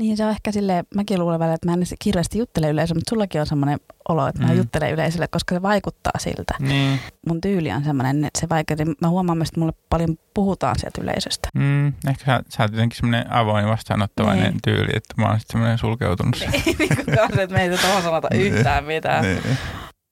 Niin 0.01 0.17
se 0.17 0.25
on 0.25 0.31
ehkä 0.31 0.51
sille 0.51 0.83
mäkin 0.95 1.19
luulen 1.19 1.39
välillä, 1.39 1.55
että 1.55 1.67
mä 1.67 1.73
en 1.73 1.83
hirveästi 2.05 2.37
juttele 2.37 2.69
yleisölle, 2.69 2.99
mutta 2.99 3.09
sullakin 3.09 3.41
on 3.41 3.47
semmoinen 3.47 3.79
olo, 4.09 4.27
että 4.27 4.41
mä 4.41 4.47
mm. 4.47 4.57
juttelen 4.57 4.91
yleisölle, 4.91 5.27
koska 5.27 5.55
se 5.55 5.61
vaikuttaa 5.61 6.11
siltä. 6.17 6.53
Niin. 6.59 6.99
Mun 7.27 7.41
tyyli 7.41 7.71
on 7.71 7.83
semmoinen, 7.83 8.25
että 8.25 8.39
se 8.39 8.49
vaikuttaa. 8.49 8.85
Mä 9.01 9.09
huomaan 9.09 9.37
myös, 9.37 9.49
että 9.49 9.59
mulle 9.59 9.73
paljon 9.89 10.17
puhutaan 10.33 10.79
sieltä 10.79 11.01
yleisöstä. 11.01 11.49
Mm, 11.53 11.87
ehkä 11.87 12.25
sä, 12.25 12.43
sä 12.49 12.63
oot 12.63 12.71
jotenkin 12.71 12.97
semmoinen 12.97 13.33
avoin 13.33 13.67
vastaanottavainen 13.67 14.51
niin. 14.51 14.59
tyyli, 14.63 14.91
että 14.95 15.13
mä 15.17 15.27
oon 15.27 15.39
sitten 15.39 15.53
semmoinen 15.53 15.77
sulkeutunut. 15.77 16.35
niin 16.65 16.95
kuin 16.95 17.15
kanssa, 17.17 17.41
että 17.41 17.55
me 17.55 17.63
ei 17.63 17.77
tuohon 17.77 18.01
sanota 18.01 18.27
niin. 18.31 18.53
yhtään 18.53 18.83
mitään. 18.83 19.23
Niin. 19.23 19.57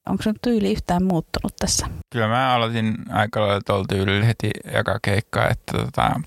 Onko 0.10 0.24
sun 0.24 0.36
tyyli 0.42 0.72
yhtään 0.72 1.04
muuttunut 1.04 1.56
tässä? 1.60 1.88
Kyllä 2.10 2.28
mä 2.28 2.54
aloitin 2.54 2.96
aika 3.10 3.42
lailla 3.42 3.62
tuolla 3.66 3.86
tyylillä 3.90 4.26
heti 4.26 4.50
joka 4.76 5.00
keikka, 5.02 5.48
että 5.48 5.78
tota, 5.78 6.22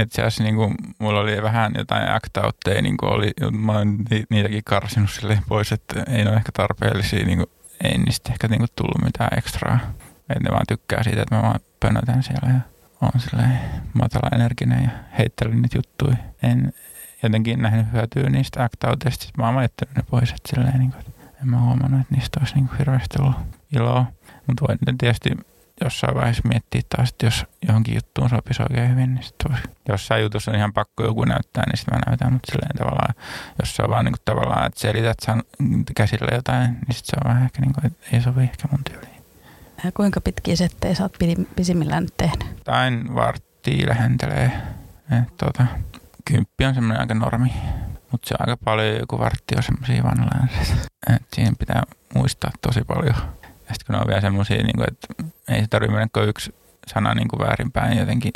itse 0.00 0.22
asiassa 0.22 0.42
niin 0.42 0.56
kuin, 0.56 0.74
mulla 0.98 1.20
oli 1.20 1.42
vähän 1.42 1.72
jotain 1.78 2.10
act 2.10 2.36
niin 2.82 2.96
oli, 3.02 3.32
mä 3.52 3.72
olen 3.72 3.98
niitäkin 4.30 4.64
karsinut 4.64 5.10
silleen 5.10 5.42
pois, 5.48 5.72
että 5.72 6.04
ei 6.08 6.22
ole 6.22 6.36
ehkä 6.36 6.52
tarpeellisia, 6.52 7.24
niin 7.24 7.38
kuin, 7.38 7.50
ei 7.84 7.98
niistä 7.98 8.32
ehkä 8.32 8.48
niin 8.48 8.58
kuin, 8.58 8.68
tullut 8.76 9.04
mitään 9.04 9.38
ekstraa. 9.38 9.78
Että 10.30 10.44
ne 10.44 10.50
vaan 10.50 10.66
tykkää 10.68 11.02
siitä, 11.02 11.22
että 11.22 11.34
mä 11.34 11.42
vaan 11.42 11.60
pönötän 11.80 12.22
siellä 12.22 12.48
ja 12.48 12.60
on 13.00 13.20
silleen 13.20 13.60
matala 13.94 14.28
energinen 14.34 14.82
ja 14.82 14.90
heittelen 15.18 15.62
niitä 15.62 15.78
juttuja. 15.78 16.16
En 16.42 16.72
jotenkin 17.22 17.62
nähnyt 17.62 17.86
hyötyä 17.92 18.30
niistä 18.30 18.64
act-outeista, 18.64 19.30
mä 19.38 19.46
oon 19.46 19.54
ne 19.96 20.02
pois, 20.10 20.30
että 20.30 20.48
silleen, 20.48 20.78
niin 20.78 20.92
kuin, 20.92 21.04
en 21.42 21.48
mä 21.48 21.60
huomannut, 21.60 22.00
että 22.00 22.14
niistä 22.14 22.40
olisi 22.40 22.54
niin 22.54 22.68
kuin, 22.68 22.78
hirveästi 22.78 23.22
ollut 23.22 23.36
iloa. 23.72 24.06
Mutta 24.46 24.64
voin 24.68 24.98
tietysti 24.98 25.30
jossain 25.84 26.14
vaiheessa 26.14 26.48
miettiä 26.48 26.80
taas, 26.96 27.08
että 27.10 27.26
jos 27.26 27.46
johonkin 27.68 27.94
juttuun 27.94 28.30
sopisi 28.30 28.62
oikein 28.62 28.90
hyvin, 28.90 29.14
niin 29.14 29.24
sitten 29.24 29.52
olisi. 29.52 29.68
Jossain 29.88 30.22
jutussa 30.22 30.50
on 30.50 30.56
ihan 30.56 30.72
pakko 30.72 31.04
joku 31.04 31.24
näyttää, 31.24 31.64
niin 31.66 31.76
sitten 31.76 31.94
mä 31.98 32.02
näytän, 32.06 32.32
mutta 32.32 32.52
silleen 32.52 32.76
tavallaan, 32.78 33.14
jos 33.58 33.76
se 33.76 33.82
on 33.82 33.90
vaan 33.90 34.04
niin 34.04 34.12
kuin 34.12 34.22
tavallaan, 34.24 34.66
että 34.66 34.80
selität 34.80 35.16
san 35.22 35.42
käsillä 35.96 36.34
jotain, 36.34 36.70
niin 36.70 36.94
sitten 36.96 37.10
se 37.10 37.16
on 37.24 37.28
vähän 37.30 37.42
ehkä 37.44 37.60
niin 37.60 37.72
kuin, 37.74 37.86
että 37.86 38.06
ei 38.12 38.20
sovi 38.20 38.42
ehkä 38.42 38.68
mun 38.70 38.84
tyyliin. 38.90 39.22
Ja 39.84 39.92
kuinka 39.92 40.20
pitkiä 40.20 40.56
settejä 40.56 40.94
sä 40.94 41.02
oot 41.02 41.18
pisimmillään 41.56 42.02
nyt 42.02 42.16
tehnyt? 42.16 42.64
Tain 42.64 43.14
varttia 43.14 43.88
lähentelee. 43.88 44.52
Et, 45.22 45.36
tota, 45.36 45.66
kymppi 46.24 46.64
on 46.64 46.74
semmoinen 46.74 47.00
aika 47.00 47.14
normi, 47.14 47.52
mutta 48.12 48.28
se 48.28 48.34
on 48.34 48.48
aika 48.48 48.56
paljon, 48.64 48.96
joku 48.96 49.18
vartti 49.18 49.56
on 49.56 49.62
semmoisia 49.62 50.04
vanhoja. 50.04 50.46
Siinä 51.32 51.56
pitää 51.58 51.82
muistaa 52.14 52.50
tosi 52.62 52.84
paljon. 52.84 53.14
Ja 53.68 53.74
sitten 53.74 53.86
kun 53.86 53.94
ne 53.94 54.00
on 54.00 54.06
vielä 54.06 54.20
semmoisia, 54.20 54.62
niin 54.62 54.88
että 54.88 55.06
ei 55.48 55.60
se 55.60 55.66
tarvitse 55.66 55.92
mennä 55.92 56.08
kuin 56.12 56.28
yksi 56.28 56.54
sana 56.86 57.14
niin 57.14 57.28
kuin 57.28 57.40
väärinpäin 57.40 57.98
jotenkin, 57.98 58.32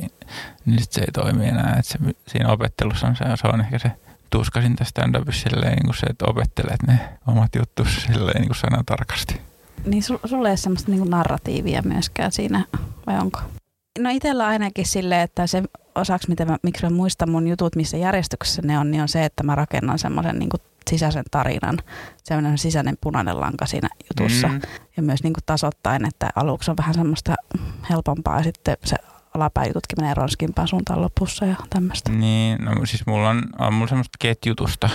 niin 0.67 0.81
sit 0.81 0.93
se 0.93 1.01
ei 1.01 1.13
toimi 1.13 1.49
enää. 1.49 1.77
Et 1.79 1.87
se, 1.87 1.99
siinä 2.29 2.49
opettelussa 2.53 3.07
on 3.07 3.17
se, 3.17 3.25
se 3.35 3.49
on 3.49 3.61
ehkä 3.61 3.79
se 3.79 3.93
tuskasin 4.31 4.77
tästä 4.77 5.03
stand-upissa 5.03 5.51
silleen, 5.51 5.73
niin 5.73 5.85
kuin 5.85 5.97
se, 5.97 6.07
että 6.07 6.25
opettelet 6.29 6.83
ne 6.87 7.01
omat 7.27 7.55
juttus 7.55 8.03
silleen 8.03 8.41
niin 8.41 8.49
kuin 8.49 8.57
sanan 8.57 8.85
tarkasti. 8.85 9.41
Niin 9.85 10.03
sul, 10.03 10.19
sulla 10.25 10.49
ei 10.49 10.53
ole 10.53 10.57
semmoista 10.57 10.91
niin 10.91 11.11
narratiivia 11.11 11.83
myöskään 11.83 12.33
siinä, 12.33 12.65
vai 13.07 13.19
onko? 13.19 13.41
No 13.99 14.11
itsellä 14.11 14.47
ainakin 14.47 14.87
sille, 14.87 15.23
että 15.23 15.47
se 15.47 15.63
osaksi, 15.95 16.29
mitä 16.29 16.45
mä, 16.45 16.57
miksi 16.63 16.87
mä 16.87 16.91
muistan 16.91 17.31
mun 17.31 17.47
jutut, 17.47 17.77
missä 17.77 17.97
järjestyksessä 17.97 18.63
ne 18.65 18.79
on, 18.79 18.91
niin 18.91 19.03
on 19.03 19.09
se, 19.09 19.25
että 19.25 19.43
mä 19.43 19.55
rakennan 19.55 19.99
semmoisen 19.99 20.39
niin 20.39 20.51
sisäisen 20.91 21.25
tarinan, 21.31 21.79
semmoinen 22.25 22.59
sisäinen 22.59 22.99
punainen 23.01 23.41
lanka 23.41 23.67
siinä 23.67 23.89
jutussa. 24.11 24.49
Mm. 24.49 24.61
Ja 24.97 25.03
myös 25.03 25.23
niin 25.23 25.33
kuin 25.33 25.45
tasoittain, 25.47 26.07
että 26.07 26.31
aluksi 26.35 26.71
on 26.71 26.77
vähän 26.77 26.95
semmoista 26.95 27.35
helpompaa 27.91 28.37
ja 28.37 28.43
sitten 28.45 28.77
se 28.85 28.97
alapäijututkin 29.35 30.01
menee 30.01 30.15
ronskimpaan 30.15 30.69
suuntaan 30.69 31.03
lopussa 31.03 31.45
ja 31.47 31.57
tämmöistä. 31.71 32.13
Niin, 32.13 32.65
no 32.65 32.87
siis 32.87 33.07
mulla 33.07 33.31
on, 33.31 33.43
on 33.59 33.75
mulla 33.75 33.89
semmoista 33.89 34.17
ketjutusta. 34.19 34.91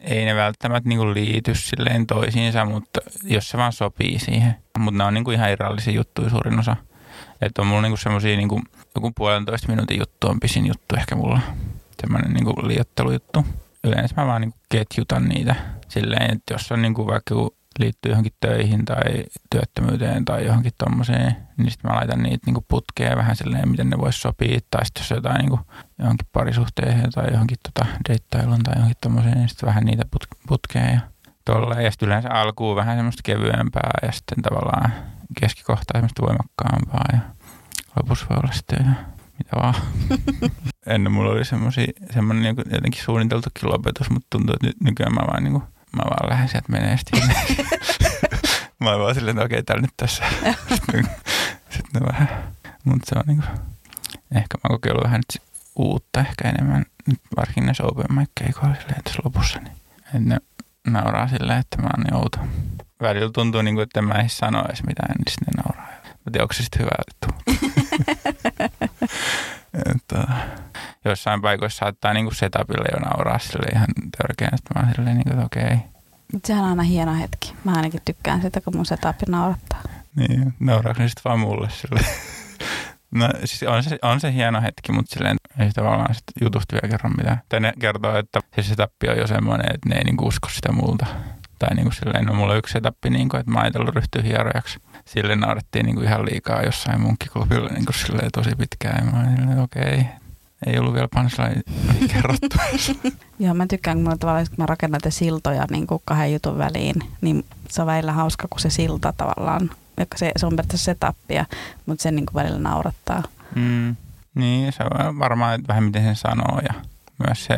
Ei 0.00 0.24
ne 0.24 0.34
välttämättä 0.34 0.88
niinku 0.88 1.14
liity 1.14 1.54
silleen 1.54 2.06
toisiinsa, 2.06 2.64
mutta 2.64 3.00
jos 3.22 3.48
se 3.50 3.58
vaan 3.58 3.72
sopii 3.72 4.18
siihen. 4.18 4.54
Mutta 4.78 4.98
ne 4.98 5.04
on 5.04 5.14
niinku 5.14 5.30
ihan 5.30 5.50
irrallisia 5.50 5.92
juttuja 5.92 6.30
suurin 6.30 6.58
osa. 6.58 6.76
Että 7.40 7.62
on 7.62 7.68
mulla 7.68 7.82
niinku 7.82 7.96
semmosia 7.96 8.36
niinku, 8.36 8.62
joku 8.98 9.12
puolentoista 9.16 9.68
minuutin 9.68 9.98
juttu 9.98 10.28
on 10.28 10.40
pisin 10.40 10.66
juttu 10.66 10.96
ehkä 10.96 11.16
mulla. 11.16 11.40
Semmoinen 12.00 12.32
niinku 12.32 12.52
liottelujuttu. 12.62 13.46
Yleensä 13.84 14.14
mä 14.16 14.26
vaan 14.26 14.40
niinku 14.40 14.58
ketjutan 14.68 15.24
niitä 15.24 15.54
silleen, 15.88 16.32
että 16.32 16.54
jos 16.54 16.72
on 16.72 16.82
niinku 16.82 17.06
vaikka 17.06 17.34
liittyy 17.78 18.12
johonkin 18.12 18.32
töihin 18.40 18.84
tai 18.84 19.24
työttömyyteen 19.50 20.24
tai 20.24 20.46
johonkin 20.46 20.72
tommoseen, 20.78 21.36
niin 21.56 21.70
sitten 21.70 21.90
mä 21.90 21.96
laitan 21.96 22.22
niitä 22.22 22.46
niinku 22.46 22.64
putkeen 22.68 23.18
vähän 23.18 23.36
silleen, 23.36 23.68
miten 23.68 23.90
ne 23.90 23.98
vois 23.98 24.22
sopia. 24.22 24.58
Tai 24.70 24.86
sitten 24.86 25.00
jos 25.00 25.10
jotain 25.10 25.38
niinku 25.38 25.60
johonkin 25.98 26.28
parisuhteeseen 26.32 27.10
tai 27.10 27.30
johonkin 27.32 27.58
tota 27.62 27.86
deittailuun 28.08 28.62
tai 28.62 28.74
johonkin 28.74 28.96
tommoseen, 29.00 29.38
niin 29.38 29.48
sitten 29.48 29.66
vähän 29.66 29.84
niitä 29.84 30.02
put- 30.16 30.38
putkeen 30.48 30.94
ja 30.94 31.00
tolleen. 31.44 31.84
Ja 31.84 31.90
sitten 31.90 32.06
yleensä 32.06 32.28
alkuun 32.30 32.76
vähän 32.76 32.98
semmoista 32.98 33.22
kevyempää 33.24 33.90
ja 34.02 34.12
sitten 34.12 34.42
tavallaan 34.42 34.92
keskikohtaa 35.40 35.94
semmoista 35.94 36.22
voimakkaampaa 36.22 37.04
ja 37.12 37.18
lopussa 38.02 38.26
voi 38.30 38.36
olla 38.42 38.52
sitten 38.52 38.96
mitä 39.38 39.56
vaan. 39.56 39.74
Ennen 40.86 41.12
mulla 41.12 41.30
oli 41.30 41.44
semmoinen 41.44 42.42
niinku 42.42 42.62
jotenkin 42.70 43.04
suunniteltukin 43.04 43.70
lopetus, 43.70 44.10
mutta 44.10 44.26
tuntuu, 44.30 44.54
että 44.54 44.84
nykyään 44.84 45.14
mä 45.14 45.20
vaan 45.26 45.42
niinku– 45.42 45.62
mä 45.96 46.02
vaan 46.10 46.30
lähden 46.30 46.48
sieltä 46.48 46.72
menee 46.72 46.96
sitten 46.96 47.22
Mä 48.80 48.90
oon 48.90 49.00
vaan 49.00 49.14
silleen, 49.14 49.36
että 49.36 49.44
okei, 49.44 49.62
täällä 49.62 49.82
nyt 49.82 49.94
tässä. 49.96 50.24
sitten 51.74 52.00
ne 52.00 52.00
vähän, 52.12 52.28
mutta 52.84 53.06
se 53.06 53.18
on 53.18 53.24
niinku, 53.26 53.46
ehkä 54.34 54.58
mä 54.64 54.68
kokeillut 54.68 55.04
vähän 55.04 55.20
nyt 55.20 55.42
uutta 55.76 56.20
ehkä 56.20 56.48
enemmän, 56.48 56.84
nyt 57.06 57.20
varsinkin 57.36 57.66
näissä 57.66 57.84
open 57.84 58.16
mickeikoilla 58.16 58.74
silleen 58.74 59.04
tässä 59.04 59.20
lopussa, 59.24 59.58
niin 59.60 59.76
että 60.04 60.18
ne 60.18 60.38
nauraa 60.86 61.28
silleen, 61.28 61.58
että 61.58 61.82
mä 61.82 61.88
oon 61.96 62.04
niin 62.04 62.14
outo. 62.14 62.38
Välillä 63.00 63.30
tuntuu 63.30 63.62
niin 63.62 63.74
kuin, 63.74 63.82
että 63.82 64.02
mä 64.02 64.14
en 64.14 64.30
sano 64.30 64.64
edes 64.68 64.82
mitään, 64.82 65.14
niin 65.18 65.32
sitten 65.32 65.54
ne 65.56 65.62
nauraa. 65.62 65.97
Mä 66.28 66.32
tiedän, 66.32 66.44
onko 66.44 66.54
se 66.54 66.62
sitten 66.62 66.80
hyvä 66.80 66.90
juttu. 67.08 67.54
että, 69.94 70.32
joissain 71.04 71.42
paikoissa 71.42 71.78
saattaa 71.78 72.14
niinku 72.14 72.34
setupille 72.34 72.88
jo 72.92 72.98
nauraa 73.08 73.38
sille 73.38 73.66
ihan 73.74 73.86
törkeän, 74.18 74.54
että 74.54 74.74
mä 74.74 74.86
oon 74.86 74.94
silleen 74.94 75.16
niinku, 75.16 75.30
että 75.32 75.44
okei. 75.44 75.64
Okay. 75.64 75.78
Sehän 76.44 76.64
on 76.64 76.70
aina 76.70 76.82
hieno 76.82 77.14
hetki. 77.14 77.54
Mä 77.64 77.72
ainakin 77.72 78.00
tykkään 78.04 78.42
sitä, 78.42 78.60
kun 78.60 78.76
mun 78.76 78.86
setupi 78.86 79.24
naurattaa. 79.28 79.82
Niin, 80.16 80.54
nauraako 80.60 81.02
ne 81.02 81.08
sitten 81.08 81.24
vaan 81.24 81.40
mulle 81.40 81.70
sille? 81.70 82.00
No 83.10 83.28
siis 83.44 83.62
on 83.62 83.82
se, 83.82 83.98
on 84.02 84.20
se 84.20 84.32
hieno 84.32 84.60
hetki, 84.60 84.92
mutta 84.92 85.14
silleen 85.14 85.36
ei 85.58 85.68
sitä 85.68 85.82
tavallaan 85.82 86.14
sit 86.14 86.24
jutusta 86.40 86.74
vielä 86.74 86.88
kerro 86.90 87.10
mitään. 87.10 87.40
Tai 87.48 87.60
ne 87.60 87.72
kertoo, 87.80 88.18
että 88.18 88.40
se 88.56 88.62
setappi 88.62 89.08
on 89.08 89.18
jo 89.18 89.26
semmoinen, 89.26 89.74
että 89.74 89.88
ne 89.88 89.94
ei 89.94 90.04
niinku 90.04 90.26
usko 90.26 90.48
sitä 90.48 90.72
multa. 90.72 91.06
Tai 91.58 91.74
niinku 91.74 91.92
silleen, 91.92 92.24
no 92.24 92.34
mulla 92.34 92.52
on 92.52 92.58
yksi 92.58 92.72
setappi, 92.72 93.10
niinku, 93.10 93.36
että 93.36 93.50
mä 93.50 93.60
ajatellut 93.60 93.94
ryhtyä 93.94 94.22
hierojaksi. 94.22 94.80
Sille 95.12 95.36
naurettiin 95.36 95.86
niinku 95.86 96.02
ihan 96.02 96.24
liikaa 96.24 96.62
jossain 96.62 97.00
munkkiklubilla 97.00 97.68
niinku 97.68 97.92
silleen 97.92 98.30
tosi 98.32 98.50
pitkään. 98.56 99.06
Ja 99.06 99.12
mä 99.12 99.20
olin 99.20 99.58
okei, 99.58 99.82
okay, 99.82 100.04
ei 100.66 100.78
ollut 100.78 100.94
vielä 100.94 101.08
punchline 101.14 101.62
kerrottu. 102.12 102.56
Joo, 103.38 103.54
mä 103.54 103.66
tykkään, 103.66 103.96
kun, 103.96 104.04
mulla 104.04 104.16
tavallaan, 104.16 104.46
kun 104.46 104.54
mä 104.58 104.66
rakennan 104.66 105.00
siltoja 105.08 105.66
niin 105.70 105.86
kuin 105.86 106.02
kahden 106.04 106.32
jutun 106.32 106.58
väliin, 106.58 106.94
niin 107.20 107.44
se 107.68 107.80
on 107.80 107.86
välillä 107.86 108.12
hauska, 108.12 108.48
kun 108.50 108.60
se 108.60 108.70
silta 108.70 109.14
tavallaan, 109.16 109.70
joka 109.96 110.18
se, 110.18 110.32
se 110.36 110.46
on 110.46 110.50
periaatteessa 110.50 110.84
setapia, 110.84 111.46
mutta 111.86 112.02
sen 112.02 112.16
niin 112.16 112.26
kuin 112.26 112.34
välillä 112.34 112.58
naurattaa. 112.58 113.22
Mm. 113.54 113.96
Niin, 114.34 114.72
se 114.72 114.82
on 114.82 115.18
varmaan 115.18 115.54
että 115.54 115.68
vähän 115.68 115.84
miten 115.84 116.04
sen 116.04 116.16
sanoo 116.16 116.60
ja 116.60 116.74
myös 117.26 117.44
se 117.44 117.56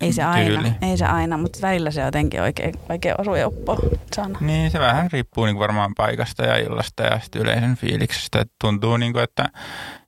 ei 0.00 0.12
se 0.12 0.22
aina, 0.22 0.62
tyyli. 0.62 0.72
ei 0.82 0.96
se 0.96 1.04
aina, 1.04 1.36
mutta 1.36 1.58
välillä 1.62 1.90
se 1.90 2.00
jotenkin 2.00 2.40
oikein, 2.40 2.74
oikein 2.88 3.14
osuu 3.18 3.34
ja 3.34 3.50
sana. 4.16 4.38
Niin, 4.40 4.70
se 4.70 4.78
vähän 4.78 5.10
riippuu 5.12 5.46
niin 5.46 5.58
varmaan 5.58 5.92
paikasta 5.96 6.44
ja 6.44 6.56
illasta 6.56 7.02
ja 7.02 7.20
sitten 7.20 7.42
yleisen 7.42 7.76
fiiliksestä. 7.76 8.40
Et 8.40 8.52
tuntuu, 8.60 8.96
niin 8.96 9.12
kuin, 9.12 9.24
että 9.24 9.48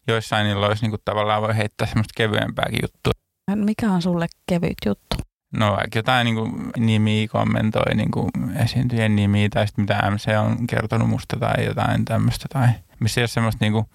joissain 0.09 0.46
illoissa 0.46 0.85
niin 0.85 0.90
kuin 0.90 1.03
tavallaan 1.05 1.42
voi 1.42 1.57
heittää 1.57 1.87
semmoista 1.87 2.12
kevyempääkin 2.16 2.79
juttua. 2.83 3.12
Mikä 3.55 3.90
on 3.90 4.03
sulle 4.03 4.26
kevyt 4.46 4.76
juttu? 4.87 5.16
No 5.53 5.70
vaikka 5.70 5.98
jotain 5.98 6.24
niin 6.24 6.35
kuin, 6.35 6.70
nimiä 6.76 7.29
kommentoi, 7.29 7.94
niin 7.94 8.11
kuin 8.11 8.31
esiintyjien 8.57 9.16
nimiä 9.16 9.48
tai 9.48 9.66
sitten 9.66 9.83
mitä 9.83 10.11
MC 10.11 10.29
on 10.38 10.66
kertonut 10.66 11.09
musta 11.09 11.37
tai 11.37 11.64
jotain 11.64 12.05
tämmöistä. 12.05 12.46
Tai 12.53 12.68
missä 13.00 13.20
ei 13.20 13.22
ole 13.22 13.29
semmoista 13.29 13.64
niin 13.64 13.72
kuin, 13.72 13.87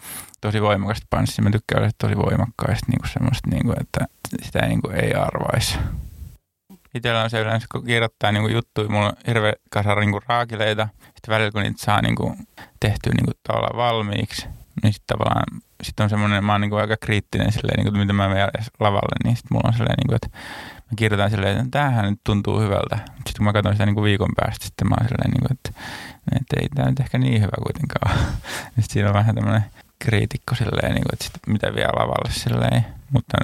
tosi 0.41 0.62
voimakasta 0.62 1.08
panssia. 1.10 1.43
Mä 1.43 1.49
tykkään 1.49 1.81
olla 1.81 1.91
tosi 1.97 2.17
voimakkaasti 2.17 2.91
niin 2.91 2.99
kuin 2.99 3.10
semmoista, 3.10 3.49
niin 3.49 3.65
kuin, 3.65 3.81
että 3.81 4.05
sitä 4.43 4.65
niin 4.65 4.82
kuin, 4.82 4.95
ei 4.95 5.13
arvaisi. 5.13 5.78
Itsellä 6.95 7.24
on 7.24 7.30
se 7.30 7.41
yleensä, 7.41 7.67
kun 7.71 7.86
kirjoittaa 7.86 8.32
niin 8.32 8.52
juttuja, 8.52 8.89
mulla 8.89 9.08
on 9.08 9.13
hirveä 9.28 9.54
kasara 9.69 10.02
niin 10.02 10.21
raakileita. 10.28 10.88
Sitten 11.06 11.30
välillä 11.30 11.52
kun 11.52 11.62
niitä 11.62 11.86
saa 11.86 12.02
niin 12.02 12.15
kuin, 12.15 12.36
tehtyä 12.80 13.13
niin 13.13 13.26
kuin, 13.26 13.36
tavallaan 13.48 13.78
valmiiksi, 13.78 14.48
niin 14.84 14.93
sitten 14.93 15.17
tavallaan 15.17 15.62
sit 15.84 16.00
on 16.00 16.10
semmoinen, 16.10 16.43
mä 16.43 16.52
oon 16.52 16.62
niin 16.62 16.69
kuin, 16.69 16.82
aika 16.82 16.98
kriittinen 16.98 17.52
silleen, 17.52 17.78
niin 17.78 17.93
kuin, 17.93 18.00
mitä 18.00 18.13
mä 18.13 18.30
menen 18.30 18.50
lavalle, 18.80 19.15
niin 19.24 19.36
sitten 19.36 19.56
mulla 19.56 19.67
on 19.67 19.74
silleen, 19.74 19.95
niin 19.98 20.08
kuin, 20.08 20.15
että 20.15 20.30
mä 20.86 20.95
kirjoitan 20.95 21.30
silleen, 21.30 21.58
että 21.58 21.71
tämähän 21.71 22.10
nyt 22.10 22.19
tuntuu 22.24 22.60
hyvältä. 22.60 22.95
Sitten 22.95 23.34
kun 23.38 23.45
mä 23.45 23.54
katson 23.54 23.74
sitä 23.74 23.86
niin 23.86 23.95
kuin 23.95 24.04
viikon 24.04 24.34
päästä, 24.36 24.65
sitten 24.65 24.88
mä 24.89 24.95
oon 25.00 25.08
silleen, 25.08 25.32
niin 25.32 25.41
kuin, 25.48 25.58
että, 25.58 25.69
että 26.36 26.56
ei 26.62 26.69
tämä 26.76 26.89
nyt 26.89 27.00
ehkä 27.00 27.17
niin 27.17 27.41
hyvä 27.41 27.58
kuitenkaan. 27.63 28.17
sitten 28.65 28.89
siinä 28.89 29.08
on 29.08 29.13
vähän 29.13 29.36
tämmöinen 29.36 29.65
kriitikko 30.00 30.56
silleen, 30.56 30.91
niin 30.91 31.04
kuin, 31.04 31.13
että 31.13 31.26
sit, 31.26 31.34
mitä 31.48 31.76
vielä 31.76 32.00
lavalle 32.00 32.32
silleen, 32.32 32.86
mutta 33.15 33.38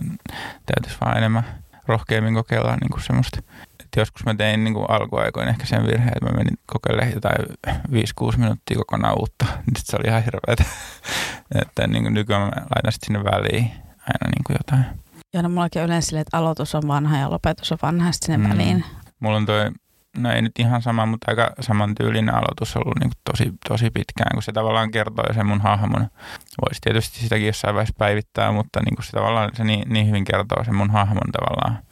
täytyisi 0.65 0.97
vaan 1.01 1.17
enemmän 1.17 1.43
rohkeammin 1.87 2.33
kokeilla 2.33 2.75
niin 2.75 2.89
kuin 2.91 3.03
semmoista. 3.03 3.39
Että 3.79 3.99
joskus 3.99 4.25
mä 4.25 4.33
tein 4.35 4.63
niin 4.63 4.73
kuin 4.73 4.89
alkuaikoin 4.89 5.47
ehkä 5.47 5.65
sen 5.65 5.87
virheen, 5.87 6.13
että 6.15 6.25
mä 6.25 6.37
menin 6.37 6.57
kokeilemaan 6.65 7.13
jotain 7.13 7.45
5-6 8.33 8.37
minuuttia 8.37 8.77
kokonaan 8.77 9.19
uutta. 9.19 9.45
Sitten 9.65 9.83
se 9.85 9.97
oli 9.97 10.07
ihan 10.07 10.23
hirveätä. 10.23 10.63
että 11.61 11.87
niin 11.87 12.03
kuin 12.03 12.13
nykyään 12.13 12.41
mä 12.41 12.51
laitan 12.55 12.91
sitten 12.91 13.07
sinne 13.07 13.23
väliin 13.23 13.71
aina 13.99 14.31
niin 14.35 14.43
kuin 14.47 14.57
jotain. 14.59 14.85
Joo, 15.33 15.43
no 15.43 15.49
mullakin 15.49 15.81
on 15.81 15.85
yleensä 15.85 16.05
silleen, 16.05 16.21
että 16.21 16.37
aloitus 16.37 16.75
on 16.75 16.87
vanha 16.87 17.17
ja 17.17 17.31
lopetus 17.31 17.71
on 17.71 17.77
vanha 17.81 18.11
sinne 18.11 18.37
mm. 18.37 18.49
väliin. 18.49 18.85
Mulla 19.19 19.37
on 19.37 19.45
toi 19.45 19.71
no 20.17 20.31
ei 20.31 20.41
nyt 20.41 20.59
ihan 20.59 20.81
sama, 20.81 21.05
mutta 21.05 21.31
aika 21.31 21.53
samantyylinen 21.59 22.35
aloitus 22.35 22.75
ollut 22.75 22.99
niin 22.99 23.11
tosi, 23.31 23.51
tosi 23.69 23.89
pitkään, 23.89 24.31
kun 24.33 24.43
se 24.43 24.51
tavallaan 24.51 24.91
kertoo 24.91 25.33
sen 25.33 25.45
mun 25.47 25.61
hahmon. 25.61 26.07
Voisi 26.61 26.81
tietysti 26.81 27.19
sitäkin 27.19 27.47
jossain 27.47 27.75
vaiheessa 27.75 27.95
päivittää, 27.97 28.51
mutta 28.51 28.79
niin 28.79 28.95
kuin 28.95 29.05
se 29.05 29.11
tavallaan 29.11 29.49
se 29.53 29.63
niin, 29.63 29.89
niin 29.89 30.07
hyvin 30.07 30.23
kertoo 30.23 30.63
sen 30.63 30.75
mun 30.75 30.89
hahmon 30.89 31.31
tavallaan, 31.31 31.83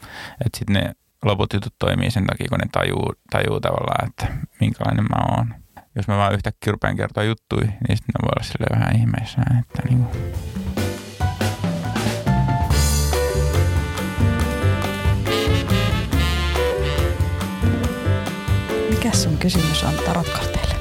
että 0.45 0.57
sitten 0.57 0.73
ne 0.73 0.93
loput 1.25 1.53
jutut 1.53 1.73
toimii 1.79 2.11
sen 2.11 2.25
takia, 2.25 2.47
kun 2.49 2.59
ne 2.59 2.65
tajuu, 2.71 3.13
tajuu 3.29 3.59
tavallaan, 3.59 4.09
että 4.09 4.27
minkälainen 4.59 5.05
mä 5.05 5.35
oon. 5.35 5.53
Jos 5.95 6.07
mä 6.07 6.17
vaan 6.17 6.33
yhtäkkiä 6.33 6.71
rupean 6.71 6.95
kertoa 6.95 7.23
juttuja, 7.23 7.65
niin 7.65 7.97
sitten 7.97 8.13
ne 8.13 8.23
voi 8.23 8.31
olla 8.35 8.79
vähän 8.79 8.95
ihmeessä, 8.95 9.41
että 9.59 9.81
niin 9.89 10.03
kuin 10.03 10.33
Mikä 19.03 19.17
sun 19.17 19.37
kysymys 19.37 19.83
on 19.83 19.93
tarotkarteille? 20.05 20.75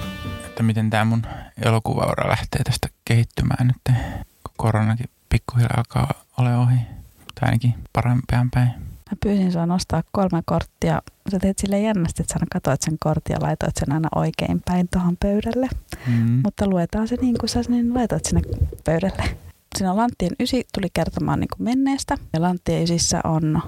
Että 0.46 0.62
miten 0.62 0.90
tämä 0.90 1.04
mun 1.04 1.22
elokuvaura 1.64 2.31
lähtee 2.31 2.62
tästä 2.64 2.88
kehittymään 3.04 3.66
nyt, 3.66 3.96
kun 4.44 4.54
koronakin 4.57 5.07
pikkuhiljaa 5.28 5.74
alkaa 5.76 6.24
ole 6.38 6.57
ohi. 6.57 6.74
Tai 7.35 7.42
ainakin 7.42 7.74
parempään 7.92 8.50
päin. 8.50 8.68
Mä 9.11 9.16
pyysin 9.22 9.52
sua 9.52 9.66
nostaa 9.66 10.02
kolme 10.12 10.42
korttia. 10.44 11.02
Sä 11.31 11.38
teet 11.38 11.59
sille 11.59 11.81
jännästi, 11.81 12.22
että 12.22 12.33
sä 12.33 12.46
katoit 12.52 12.83
sen 12.83 12.96
kortin 13.00 13.35
ja 13.35 13.46
laitoit 13.46 13.76
sen 13.76 13.92
aina 13.92 14.09
oikein 14.14 14.62
päin 14.64 14.88
tuohon 14.92 15.16
pöydälle. 15.16 15.68
Mm. 16.07 16.40
Mutta 16.44 16.66
luetaan 16.66 17.09
se 17.09 17.16
niin 17.20 17.38
kuin 17.38 17.50
sä 17.50 17.61
niin 17.68 17.94
laitoit 17.94 18.24
sinne 18.24 18.42
pöydälle. 18.85 19.24
Siinä 19.76 19.96
Lanttien 19.96 20.33
ysi 20.40 20.66
tuli 20.74 20.88
kertomaan 20.94 21.40
niin 21.40 21.48
kuin 21.57 21.64
menneestä. 21.64 22.16
Ja 22.33 22.42
Lanttien 22.42 22.83
ysissä 22.83 23.20
on 23.24 23.62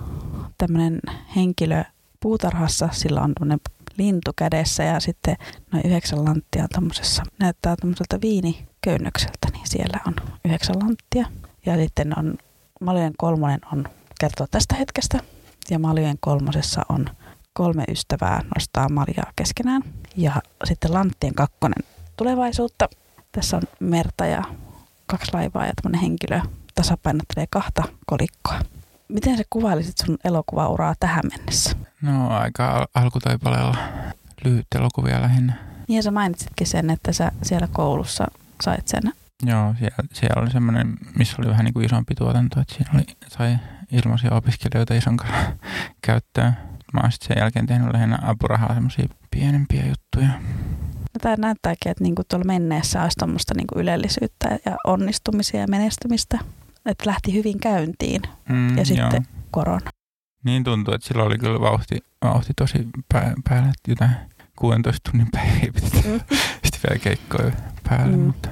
tämmöinen 0.59 1.01
henkilö 1.37 1.85
puutarhassa. 2.21 2.89
Sillä 2.93 3.21
on 3.21 3.33
tämmöinen 3.35 3.61
lintu 4.01 4.31
kädessä 4.37 4.83
ja 4.83 5.01
sitten 5.01 5.37
noin 5.73 5.87
yhdeksän 5.87 6.25
lanttia 6.25 6.67
tommosessa, 6.75 7.23
näyttää 7.39 7.77
tämmöiseltä 7.77 8.21
viiniköynnökseltä, 8.23 9.49
niin 9.53 9.69
siellä 9.69 10.01
on 10.07 10.15
yhdeksän 10.45 10.79
lanttia. 10.79 11.27
Ja 11.67 11.77
sitten 11.77 12.19
on 12.19 12.39
Maljojen 12.81 13.15
kolmonen 13.19 13.61
on 13.73 13.85
kertoa 14.21 14.47
tästä 14.51 14.75
hetkestä 14.75 15.19
ja 15.71 15.79
Maljojen 15.79 16.19
kolmosessa 16.21 16.83
on 16.89 17.07
kolme 17.53 17.85
ystävää 17.89 18.43
nostaa 18.55 18.89
maljaa 18.89 19.33
keskenään. 19.37 19.83
Ja 20.17 20.33
sitten 20.65 20.95
Lanttien 20.95 21.35
kakkonen 21.35 21.85
tulevaisuutta. 22.17 22.89
Tässä 23.33 23.57
on 23.57 23.63
merta 23.81 24.27
ja 24.27 24.43
kaksi 25.07 25.31
laivaa 25.35 25.67
ja 25.67 25.73
tämmöinen 25.83 26.01
henkilö 26.01 26.41
tasapainottelee 26.75 27.47
kahta 27.51 27.83
kolikkoa. 28.07 28.61
Miten 29.11 29.37
sä 29.37 29.43
kuvailisit 29.51 29.99
sun 29.99 30.19
elokuvauraa 30.25 30.95
tähän 31.01 31.25
mennessä? 31.37 31.77
No 32.03 32.29
aika 32.29 32.71
al- 32.71 32.87
alkutaipaleella. 32.95 33.77
Lyhyt 34.45 34.67
elokuvia 34.75 35.23
lähinnä. 35.23 35.53
Niin 35.89 36.03
sä 36.03 36.11
mainitsitkin 36.11 36.67
sen, 36.67 36.91
että 36.91 37.13
sä 37.13 37.33
siellä 37.43 37.69
koulussa 37.73 38.27
sait 38.63 38.89
sen. 38.89 39.03
Joo, 39.43 39.75
siellä, 39.79 39.97
siellä 40.13 40.43
oli 40.43 40.51
semmoinen, 40.51 40.97
missä 41.19 41.37
oli 41.39 41.49
vähän 41.49 41.65
niin 41.65 41.75
kuin 41.75 41.87
isompi 41.87 42.15
tuotanto, 42.15 42.61
että 42.61 42.75
siinä 42.75 42.91
oli, 42.95 43.05
sai 43.29 43.59
ilmaisia 43.93 44.35
opiskelijoita 44.35 44.95
ison 44.95 45.17
käyttöön. 46.07 46.53
Mä 46.93 47.01
oon 47.01 47.13
sitten 47.13 47.29
sen 47.29 47.41
jälkeen 47.41 47.67
tehnyt 47.67 47.93
lähinnä 47.93 48.19
apurahaa 48.23 48.75
semmoisia 48.75 49.09
pienempiä 49.31 49.87
juttuja. 49.87 50.29
No, 50.99 51.19
tämä 51.21 51.37
näyttääkin, 51.37 51.91
että 51.91 52.05
niinku 52.05 52.23
tuolla 52.29 52.45
menneessä 52.45 53.03
olisi 53.03 53.19
tuommoista 53.19 53.55
niinku 53.57 53.79
ylellisyyttä 53.79 54.59
ja 54.65 54.77
onnistumisia 54.87 55.61
ja 55.61 55.67
menestymistä. 55.69 56.39
Että 56.91 57.11
lähti 57.11 57.35
hyvin 57.35 57.61
käyntiin 57.61 58.23
Mm, 58.49 58.79
ja 58.79 58.85
sitten 58.85 59.13
joo. 59.13 59.43
korona. 59.51 59.91
Niin 60.45 60.65
tuntuu, 60.65 60.95
että 60.95 61.09
sillä 61.09 61.23
oli 61.23 61.39
kyllä 61.39 61.61
vauhti, 61.61 61.99
vauhti 62.25 62.53
tosi 62.57 62.79
pää, 63.13 63.35
päällä, 63.49 63.69
että 63.69 63.91
jotain 63.91 64.11
16 64.57 65.11
tunnin 65.11 65.29
piti 65.75 65.91
tehdä. 65.91 66.09
Mm. 66.09 66.21
sitten 66.65 66.81
vielä 66.89 66.99
keikkoja 67.03 67.53
päälle, 67.89 68.17
Mm. 68.17 68.23
mutta, 68.23 68.49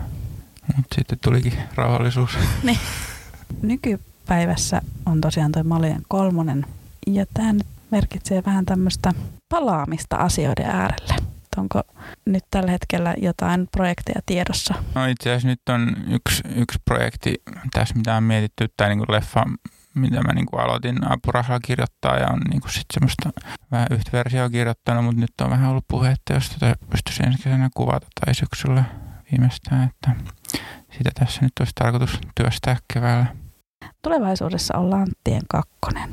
mutta 0.77 0.95
sitten 0.95 1.19
tulikin 1.23 1.53
rauhallisuus. 1.75 2.31
Nykypäivässä 3.63 4.83
on 5.07 5.21
tosiaan 5.21 5.53
toi 5.53 5.63
Malien 5.63 6.03
kolmonen 6.09 6.67
ja 7.07 7.27
tämä 7.35 7.53
nyt 7.53 7.67
merkitsee 7.91 8.43
vähän 8.47 8.65
tämmöistä 8.67 9.13
palaamista 9.49 10.17
asioiden 10.17 10.67
äärelle. 10.67 11.15
Onko 11.59 11.83
nyt 12.27 12.45
tällä 12.51 12.71
hetkellä 12.71 13.15
jotain 13.19 13.69
projekteja 13.73 14.21
tiedossa? 14.27 14.75
No 14.95 15.07
itse 15.07 15.31
asiassa 15.31 15.49
nyt 15.49 15.69
on 15.69 15.97
yksi, 16.11 16.43
yksi 16.57 16.79
projekti 16.85 17.35
tässä, 17.73 17.95
mitä 17.95 18.17
on 18.17 18.23
mietitty, 18.23 18.69
tai 18.77 18.89
niin 18.89 18.99
kuin 18.99 19.15
leffa, 19.15 19.45
mitä 19.95 20.23
mä 20.23 20.33
niin 20.33 20.47
kuin 20.47 20.61
aloitin 20.61 21.11
apurahalla 21.13 21.61
kirjoittaa 21.61 22.17
ja 22.17 22.29
on 22.29 22.41
niin 22.51 22.61
kuin 22.61 22.73
sit 22.73 22.87
semmoista 22.93 23.31
vähän 23.71 23.87
yhtä 23.91 24.11
versioa 24.13 24.51
kirjoittanut, 24.51 25.05
mutta 25.05 25.21
nyt 25.21 25.31
on 25.41 25.51
vähän 25.51 25.71
ollut 25.71 25.89
puhetta, 25.89 26.33
jos 26.33 26.51
tätä 26.51 26.75
pystyisi 26.91 27.23
ensi 27.27 27.39
kesänä 27.39 27.71
kuvata 27.75 28.07
tai 28.25 28.35
syksyllä 28.35 28.85
viimeistään, 29.33 29.89
että 29.89 30.11
sitä 30.99 31.11
tässä 31.15 31.43
nyt 31.43 31.53
olisi 31.61 31.73
tarkoitus 31.75 32.19
työstää 32.35 32.77
keväällä. 32.95 33.27
Tulevaisuudessa 34.03 34.79
on 34.79 34.91
Lanttien 34.91 35.43
kakkonen. 35.49 36.11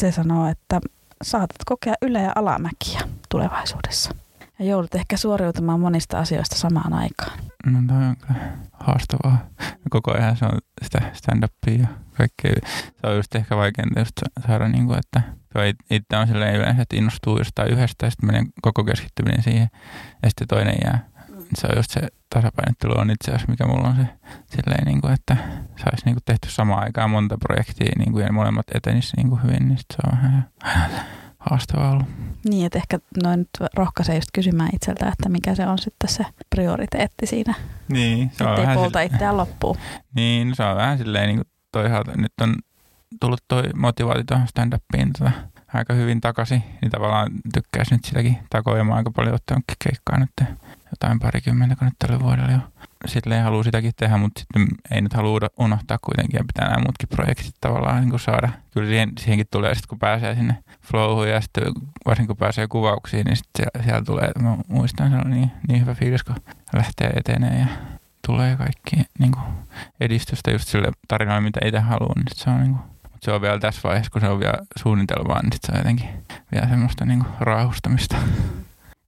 Se 0.00 0.12
sanoo, 0.12 0.48
että 0.48 0.80
saatat 1.22 1.64
kokea 1.66 1.94
ylä- 2.02 2.20
ja 2.20 2.32
alamäkiä 2.34 3.00
tulevaisuudessa. 3.28 4.14
Ja 4.58 4.64
joudut 4.64 4.94
ehkä 4.94 5.16
suoriutumaan 5.16 5.80
monista 5.80 6.18
asioista 6.18 6.56
samaan 6.56 6.92
aikaan. 6.92 7.38
No 7.66 7.78
toi 7.88 8.04
on 8.06 8.16
kyllä 8.16 8.40
haastavaa. 8.72 9.46
Koko 9.90 10.12
ajan 10.14 10.36
se 10.36 10.44
on 10.44 10.58
sitä 10.82 10.98
stand-upia 11.12 11.80
ja 11.80 11.86
kaikkea. 12.16 12.52
Se 13.00 13.06
on 13.06 13.16
just 13.16 13.34
ehkä 13.34 13.56
vaikeinta 13.56 14.00
just 14.00 14.12
saada, 14.46 14.68
niin 14.68 14.86
kuin, 14.86 14.98
että 14.98 15.20
se 15.52 15.68
it- 15.68 15.76
itse 15.90 16.16
on 16.16 16.26
silleen 16.26 16.56
yleensä, 16.56 16.82
että 16.82 16.96
innostuu 16.96 17.38
jostain 17.38 17.70
yhdestä 17.72 18.06
ja 18.06 18.10
sitten 18.10 18.26
menee 18.26 18.42
koko 18.62 18.84
keskittyminen 18.84 19.42
siihen 19.42 19.68
ja 20.22 20.28
sitten 20.30 20.48
toinen 20.48 20.76
jää. 20.84 21.08
Se 21.54 21.66
on 21.66 21.76
just 21.76 21.90
se 21.90 22.00
tasapainottelu 22.34 22.98
on 22.98 23.10
itse 23.10 23.30
asiassa, 23.30 23.50
mikä 23.50 23.66
mulla 23.66 23.88
on 23.88 23.96
se 23.96 24.06
silleen, 24.46 24.84
niin 24.86 25.00
kuin, 25.00 25.12
että 25.12 25.36
saisi 25.76 26.04
niin 26.04 26.14
kuin 26.14 26.22
tehty 26.24 26.50
samaan 26.50 26.82
aikaan 26.82 27.10
monta 27.10 27.38
projektia 27.38 27.92
niin 27.98 28.12
kuin, 28.12 28.24
ja 28.24 28.32
molemmat 28.32 28.66
etenisi 28.74 29.16
niin 29.16 29.28
kuin 29.28 29.42
hyvin, 29.42 29.68
niin 29.68 29.78
se 29.78 29.98
on 30.06 30.18
vähän 30.18 30.46
haastavaa 31.50 31.90
ollut. 31.90 32.06
Niin, 32.48 32.66
että 32.66 32.78
ehkä 32.78 32.98
noin 33.22 33.38
nyt 33.38 33.48
rohkaisee 33.74 34.14
just 34.14 34.28
kysymään 34.32 34.70
itseltä, 34.72 35.08
että 35.08 35.28
mikä 35.28 35.54
se 35.54 35.66
on 35.66 35.78
sitten 35.78 36.08
se 36.08 36.26
prioriteetti 36.50 37.26
siinä, 37.26 37.54
Niin, 37.88 38.30
se 38.38 38.44
on 38.44 38.50
ettei 38.50 38.64
vähän 38.64 38.78
polta 38.78 38.98
sille- 38.98 39.12
itseään 39.14 39.36
loppuun. 39.36 39.76
Niin, 40.14 40.54
se 40.54 40.64
on 40.64 40.76
vähän 40.76 40.98
silleen 40.98 41.26
niin 41.26 41.36
kuin 41.38 41.48
toisaalta 41.72 42.12
nyt 42.16 42.32
on 42.40 42.54
tullut 43.20 43.40
toi 43.48 43.62
motivaatio 43.74 44.24
tuohon 44.28 44.46
stand-upiin 44.48 45.10
tota, 45.18 45.30
aika 45.74 45.94
hyvin 45.94 46.20
takaisin, 46.20 46.62
niin 46.82 46.90
tavallaan 46.90 47.30
tykkäisi 47.54 47.94
nyt 47.94 48.04
sitäkin 48.04 48.38
takoa 48.50 48.78
ja 48.78 48.84
mä 48.84 48.94
aika 48.94 49.10
paljon 49.10 49.34
ottanutkin 49.34 49.76
keikkaa 49.84 50.18
nyt 50.18 50.30
jotain 50.90 51.18
parikymmentä 51.18 51.76
nyt 51.84 51.94
tälle 51.98 52.20
vuodelle 52.20 52.52
jo. 52.52 52.58
Silleen 53.06 53.44
haluaa 53.44 53.62
sitäkin 53.62 53.92
tehdä, 53.96 54.16
mutta 54.16 54.40
sitten 54.40 54.66
ei 54.90 55.00
nyt 55.00 55.14
halua 55.14 55.36
uno- 55.36 55.64
unohtaa 55.64 55.98
kuitenkin 56.02 56.38
ja 56.38 56.44
pitää 56.44 56.68
nämä 56.68 56.82
muutkin 56.82 57.08
projektit 57.08 57.54
tavallaan 57.60 58.00
niin 58.00 58.10
kuin 58.10 58.20
saada. 58.20 58.48
Kyllä 58.74 58.88
siihen, 58.88 59.12
siihenkin 59.18 59.46
tulee 59.50 59.74
sitten 59.74 59.88
kun 59.88 59.98
pääsee 59.98 60.34
sinne 60.34 60.56
flowhun 60.82 61.28
ja 61.28 61.40
sitten 61.40 61.64
varsinkin 62.06 62.26
kun 62.26 62.36
pääsee 62.36 62.66
kuvauksiin, 62.68 63.24
niin 63.24 63.36
sitten 63.36 63.50
siellä, 63.56 63.84
siellä 63.84 64.04
tulee, 64.04 64.30
mä 64.42 64.56
muistan 64.68 65.10
se 65.10 65.16
on 65.16 65.30
niin, 65.30 65.50
niin 65.68 65.80
hyvä 65.80 65.94
fiilis, 65.94 66.24
kun 66.24 66.36
lähtee 66.72 67.10
etenee 67.16 67.58
ja 67.58 67.66
tulee 68.26 68.56
kaikki 68.56 68.96
niin 69.18 69.32
kuin 69.32 69.44
edistystä 70.00 70.50
just 70.50 70.68
sille 70.68 70.88
tarinalle, 71.08 71.40
mitä 71.40 71.60
itse 71.64 71.80
haluaa, 71.80 72.14
niin 72.16 72.26
se 72.34 72.50
on 72.50 72.60
niinku, 72.60 72.78
mut 73.12 73.22
se 73.22 73.32
on 73.32 73.40
vielä 73.40 73.58
tässä 73.58 73.80
vaiheessa, 73.84 74.10
kun 74.10 74.20
se 74.20 74.28
on 74.28 74.40
vielä 74.40 74.58
suunnitelmaa, 74.76 75.42
niin 75.42 75.52
se 75.52 75.72
on 75.72 75.78
jotenkin 75.78 76.08
vielä 76.52 76.68
semmoista 76.68 77.04
niinku 77.04 77.26
raahustamista. 77.40 78.16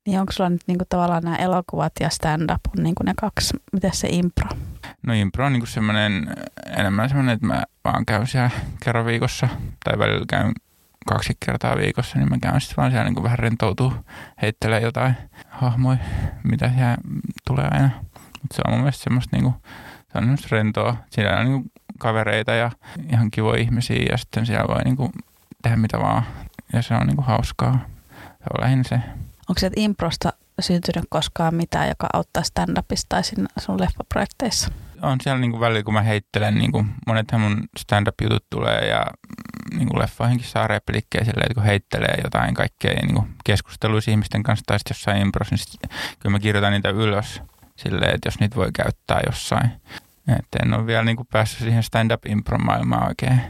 Niin 0.08 0.20
onko 0.20 0.32
sulla 0.32 0.50
nyt 0.50 0.62
niinku 0.66 0.84
tavallaan 0.88 1.22
nämä 1.22 1.36
elokuvat 1.36 1.92
ja 2.00 2.10
stand-up 2.10 2.60
on 2.78 2.84
niinku 2.84 3.02
ne 3.02 3.12
kaksi, 3.20 3.54
miten 3.72 3.94
se 3.94 4.08
impro? 4.10 4.48
No 5.02 5.12
impro 5.12 5.46
on 5.46 5.52
niinku 5.52 5.66
semmoinen, 5.66 6.34
enemmän 6.66 7.08
semmoinen, 7.08 7.34
että 7.34 7.46
mä 7.46 7.62
vaan 7.84 8.06
käyn 8.06 8.26
siellä 8.26 8.50
kerran 8.84 9.06
viikossa, 9.06 9.48
tai 9.84 9.98
välillä 9.98 10.24
käyn 10.28 10.52
kaksi 11.06 11.36
kertaa 11.46 11.76
viikossa, 11.76 12.18
niin 12.18 12.28
mä 12.28 12.38
käyn 12.42 12.60
sitten 12.60 12.76
vaan 12.76 12.90
siellä 12.90 13.04
niinku 13.04 13.22
vähän 13.22 13.38
rentoutuu, 13.38 13.92
heittelee 14.42 14.80
jotain 14.80 15.14
hahmoja, 15.48 15.98
mitä 16.44 16.70
siellä 16.74 16.96
tulee 17.46 17.68
aina. 17.70 17.90
Mutta 18.42 18.56
se 18.56 18.62
on 18.66 18.72
mun 18.72 18.80
mielestä 18.80 19.04
semmoista 19.04 19.36
niinku, 19.36 19.54
se 20.12 20.18
on 20.18 20.22
semmoista 20.22 20.48
rentoa. 20.50 20.96
Siinä 21.10 21.38
on 21.38 21.44
niinku 21.44 21.70
kavereita 21.98 22.52
ja 22.52 22.70
ihan 23.12 23.30
kivoja 23.30 23.60
ihmisiä 23.60 24.06
ja 24.10 24.16
sitten 24.16 24.46
siellä 24.46 24.68
voi 24.68 24.82
niinku 24.84 25.10
tehdä 25.62 25.76
mitä 25.76 25.98
vaan. 25.98 26.22
Ja 26.72 26.82
se 26.82 26.94
on 26.94 27.06
niinku 27.06 27.22
hauskaa. 27.22 27.78
Se 28.18 28.44
on 28.54 28.60
lähinnä 28.60 28.84
se. 28.84 29.00
Onko 29.48 29.58
sieltä 29.58 29.80
improsta 29.80 30.32
syntynyt 30.60 31.04
koskaan 31.08 31.54
mitään, 31.54 31.88
joka 31.88 32.06
auttaa 32.12 32.42
stand-upista 32.42 33.06
tai 33.08 33.24
siinä 33.24 33.46
sun 33.58 33.80
leffaprojekteissa? 33.80 34.70
On 35.02 35.18
siellä 35.20 35.40
niinku 35.40 35.60
välillä, 35.60 35.82
kun 35.82 35.94
mä 35.94 36.02
heittelen, 36.02 36.54
niinku, 36.54 36.84
monethan 37.06 37.40
mun 37.40 37.64
stand-up-jutut 37.78 38.44
tulee 38.50 38.88
ja 38.88 39.06
niinku 39.74 39.98
leffoihinkin 39.98 40.48
saa 40.48 40.66
replikkejä 40.66 41.24
silleen, 41.24 41.46
että 41.46 41.54
kun 41.54 41.62
heittelee 41.62 42.20
jotain 42.24 42.54
kaikkea 42.54 42.92
ja 42.92 43.06
niinku 43.06 43.26
keskusteluissa 43.44 44.10
ihmisten 44.10 44.42
kanssa 44.42 44.64
tai 44.66 44.78
sitten 44.78 44.94
jossain 44.94 45.22
impros, 45.22 45.50
niin 45.50 45.58
sit, 45.58 45.80
kyllä 46.18 46.32
mä 46.32 46.38
kirjoitan 46.38 46.72
niitä 46.72 46.90
ylös 46.90 47.42
silleen, 47.76 48.14
että 48.14 48.26
jos 48.26 48.40
niitä 48.40 48.56
voi 48.56 48.72
käyttää 48.72 49.20
jossain. 49.26 49.70
Että 50.38 50.58
en 50.62 50.74
ole 50.74 50.86
vielä 50.86 51.04
niinku 51.04 51.24
päässyt 51.24 51.58
siihen 51.60 51.82
stand-up 51.82 52.26
impro 52.26 52.58
maailmaan 52.58 53.08
oikein. 53.08 53.40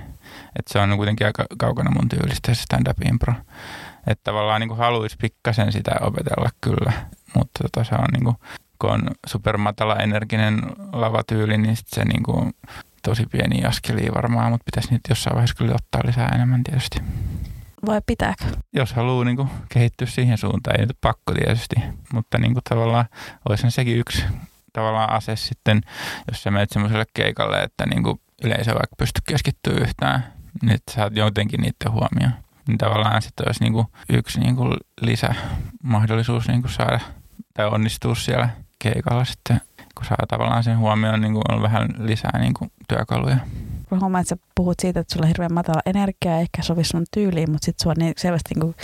Että 0.58 0.72
se 0.72 0.78
on 0.78 0.96
kuitenkin 0.96 1.26
aika 1.26 1.46
kaukana 1.58 1.90
mun 1.90 2.08
tyylistä 2.08 2.54
se 2.54 2.62
stand-up 2.62 2.98
impro. 3.10 3.34
Että 4.06 4.24
tavallaan 4.24 4.60
niinku 4.60 4.74
haluaisi 4.74 5.16
pikkasen 5.20 5.72
sitä 5.72 5.92
opetella 6.00 6.50
kyllä, 6.60 6.92
mutta 7.34 7.62
tota 7.62 7.84
se 7.84 7.94
on 7.94 8.08
niinku, 8.12 8.34
kun 8.78 8.90
on 8.90 9.02
supermatala 9.26 9.96
energinen 9.96 10.62
lavatyyli, 10.92 11.58
niin 11.58 11.76
sit 11.76 11.88
se 11.88 12.04
niinku 12.04 12.50
tosi 13.02 13.26
pieni 13.26 13.64
askelia 13.64 14.14
varmaan, 14.14 14.50
mutta 14.52 14.64
pitäisi 14.64 14.92
nyt 14.92 15.00
jossain 15.08 15.34
vaiheessa 15.34 15.56
kyllä 15.56 15.74
ottaa 15.74 16.00
lisää 16.04 16.28
enemmän 16.34 16.64
tietysti. 16.64 16.98
Vai 17.86 18.00
pitääkö? 18.06 18.44
Jos 18.72 18.92
haluaa 18.92 19.24
niinku 19.24 19.48
kehittyä 19.68 20.06
siihen 20.06 20.38
suuntaan, 20.38 20.80
ei 20.80 20.86
nyt 20.86 20.98
pakko 21.00 21.32
tietysti, 21.34 21.76
mutta 22.12 22.38
niinku 22.38 22.60
tavallaan 22.68 23.04
olisi 23.48 23.70
sekin 23.70 23.98
yksi 23.98 24.24
tavallaan 24.72 25.12
ase 25.12 25.36
sitten, 25.36 25.80
jos 26.28 26.42
sä 26.42 26.50
menet 26.50 26.70
semmoiselle 26.70 27.04
keikalle, 27.14 27.62
että 27.62 27.86
niinku 27.86 28.20
yleisö 28.44 28.70
vaikka 28.70 28.96
pysty 28.98 29.20
keskittyä 29.28 29.72
yhtään, 29.80 30.32
niin 30.62 30.78
saat 30.90 31.16
jotenkin 31.16 31.60
niiden 31.60 31.92
huomioon. 31.92 32.32
Niin 32.68 32.78
tavallaan 32.78 33.22
sitten 33.22 33.48
olisi 33.48 33.64
niinku 33.64 33.86
yksi 34.12 34.40
niinku 34.40 34.76
lisämahdollisuus 35.00 36.48
niinku 36.48 36.68
saada 36.68 37.00
tai 37.54 37.66
onnistua 37.66 38.14
siellä 38.14 38.48
keikalla 38.78 39.24
sitten, 39.24 39.60
kun 39.94 40.04
saa 40.04 40.16
tavallaan 40.28 40.64
sen 40.64 40.78
huomioon, 40.78 41.20
niin 41.20 41.36
on 41.48 41.62
vähän 41.62 41.88
lisää 41.98 42.38
niin 42.38 42.54
kuin 42.54 42.70
työkaluja. 42.88 43.36
Mä 43.90 43.98
huomaan, 44.00 44.22
että 44.22 44.28
sä 44.28 44.36
puhut 44.54 44.80
siitä, 44.80 45.00
että 45.00 45.12
sulla 45.12 45.24
on 45.24 45.28
hirveän 45.28 45.54
matala 45.54 45.80
energia 45.86 46.30
ja 46.30 46.38
ehkä 46.38 46.62
sovi 46.62 46.84
sun 46.84 47.04
tyyliin, 47.14 47.50
mutta 47.50 47.66
sitten 47.66 47.82
sua 47.82 47.92
niin 47.98 48.14
selvästi 48.16 48.54
niin 48.54 48.74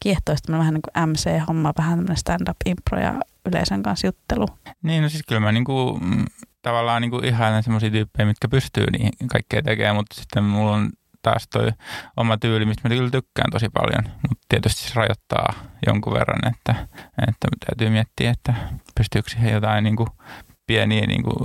kiehtoista 0.00 0.52
vähän 0.52 0.74
niin 0.74 0.82
kuin 0.82 1.08
MC-homma, 1.08 1.72
vähän 1.78 1.98
tämmöinen 1.98 2.16
stand-up-impro 2.16 3.00
ja 3.00 3.14
yleisön 3.46 3.82
kanssa 3.82 4.06
juttelu. 4.06 4.46
Niin, 4.82 5.02
no 5.02 5.08
siis 5.08 5.22
kyllä 5.28 5.40
mä 5.40 5.52
niin 5.52 5.64
kuin, 5.64 6.04
mm, 6.04 6.24
tavallaan 6.62 7.02
niin 7.02 7.10
kuin 7.10 7.24
ihailen 7.24 7.62
semmoisia 7.62 7.90
tyyppejä, 7.90 8.26
mitkä 8.26 8.48
pystyy 8.48 8.86
niihin 8.92 9.28
kaikkea 9.28 9.62
tekemään, 9.62 9.96
mutta 9.96 10.14
sitten 10.14 10.44
mulla 10.44 10.72
on 10.72 10.90
taas 11.24 11.48
toi 11.48 11.72
oma 12.16 12.36
tyyli, 12.36 12.64
mistä 12.64 12.88
mä 12.88 12.94
kyllä 12.94 13.10
tykkään 13.10 13.50
tosi 13.52 13.68
paljon, 13.68 14.04
mutta 14.28 14.44
tietysti 14.48 14.82
se 14.88 14.94
rajoittaa 14.94 15.52
jonkun 15.86 16.12
verran, 16.12 16.52
että, 16.52 16.74
että 17.28 17.48
täytyy 17.66 17.90
miettiä, 17.90 18.30
että 18.30 18.54
pystyykö 18.94 19.30
siihen 19.30 19.52
jotain 19.52 19.84
niin 19.84 19.96
kuin 19.96 20.08
pieniä 20.66 21.06
niin 21.06 21.22
kuin 21.22 21.36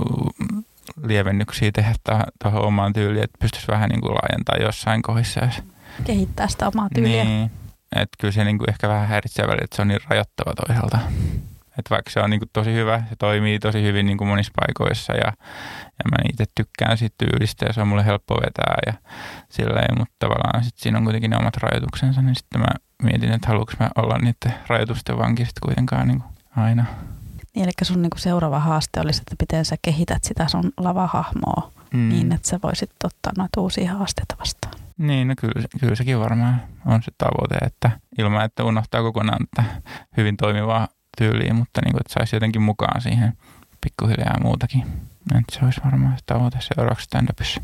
lievennyksiä 1.02 1.70
tehdä 1.72 1.94
tuohon 2.42 2.64
omaan 2.64 2.92
tyyliin, 2.92 3.24
että 3.24 3.38
pystyisi 3.40 3.68
vähän 3.68 3.88
niin 3.88 4.00
kuin 4.00 4.14
laajentaa 4.14 4.56
jossain 4.66 5.02
kohdissa. 5.02 5.48
Kehittää 6.04 6.48
sitä 6.48 6.68
omaa 6.68 6.88
tyyliä. 6.94 7.24
Niin, 7.24 7.50
että 7.96 8.16
kyllä 8.20 8.32
se 8.32 8.44
niin 8.44 8.58
kuin 8.58 8.70
ehkä 8.70 8.88
vähän 8.88 9.08
häiritsee 9.08 9.46
välillä, 9.46 9.64
että 9.64 9.76
se 9.76 9.82
on 9.82 9.88
niin 9.88 10.00
rajoittava 10.08 10.54
toisaalta. 10.54 10.98
Että 11.78 11.90
vaikka 11.90 12.10
se 12.10 12.20
on 12.20 12.30
niin 12.30 12.40
kuin 12.40 12.50
tosi 12.52 12.72
hyvä, 12.74 13.02
se 13.08 13.16
toimii 13.16 13.58
tosi 13.58 13.82
hyvin 13.82 14.06
niin 14.06 14.18
kuin 14.18 14.28
monissa 14.28 14.52
paikoissa 14.56 15.12
ja, 15.12 15.32
ja 15.98 16.04
mä 16.10 16.16
itse 16.32 16.44
tykkään 16.54 16.98
siitä 16.98 17.14
tyylistä 17.18 17.66
ja 17.66 17.72
se 17.72 17.80
on 17.80 17.88
mulle 17.88 18.04
helppo 18.04 18.34
vetää 18.34 18.76
ja 18.86 18.92
silleen, 19.48 19.98
mutta 19.98 20.14
tavallaan 20.18 20.64
sit 20.64 20.76
siinä 20.76 20.98
on 20.98 21.04
kuitenkin 21.04 21.30
ne 21.30 21.36
omat 21.36 21.56
rajoituksensa, 21.56 22.22
niin 22.22 22.34
sitten 22.34 22.60
mä 22.60 22.66
mietin, 23.02 23.32
että 23.32 23.48
haluanko 23.48 23.72
mä 23.80 23.90
olla 23.96 24.18
niiden 24.18 24.54
rajoitusten 24.66 25.18
vanki 25.18 25.44
sitten 25.44 25.60
kuitenkaan 25.66 26.08
niin 26.08 26.20
kuin 26.20 26.32
aina. 26.56 26.84
Niin, 27.54 27.64
eli 27.64 27.72
sun 27.82 28.02
niin 28.02 28.10
kuin 28.10 28.20
seuraava 28.20 28.60
haaste 28.60 29.00
olisi, 29.00 29.22
että 29.22 29.36
miten 29.40 29.64
sä 29.64 29.76
kehität 29.82 30.24
sitä 30.24 30.48
sun 30.48 30.72
lavahahmoa 30.76 31.72
mm. 31.94 32.08
niin, 32.08 32.32
että 32.32 32.48
sä 32.48 32.58
voisit 32.62 32.90
ottaa 33.04 33.32
noita 33.38 33.60
uusia 33.60 33.94
haasteita 33.94 34.36
vastaan. 34.38 34.74
Niin, 34.98 35.28
no 35.28 35.34
kyllä, 35.40 35.68
kyllä 35.80 35.94
sekin 35.94 36.20
varmaan 36.20 36.62
on 36.86 37.02
se 37.02 37.12
tavoite, 37.18 37.66
että 37.66 37.90
ilman, 38.18 38.44
että 38.44 38.64
unohtaa 38.64 39.02
kokonaan 39.02 39.42
että 39.42 39.64
hyvin 40.16 40.36
toimivaa 40.36 40.88
tyyliä, 41.20 41.54
mutta 41.54 41.80
niin 41.84 41.92
kuin, 41.92 42.00
että 42.00 42.12
saisi 42.12 42.36
jotenkin 42.36 42.62
mukaan 42.62 43.00
siihen 43.00 43.32
pikkuhiljaa 43.80 44.32
ja 44.34 44.40
muutakin. 44.42 44.82
Että 45.38 45.58
se 45.58 45.64
olisi 45.64 45.80
varmaan 45.84 46.18
se 46.18 46.24
tavoite 46.26 46.58
seuraavaksi 46.60 47.04
stand-upissa. 47.04 47.60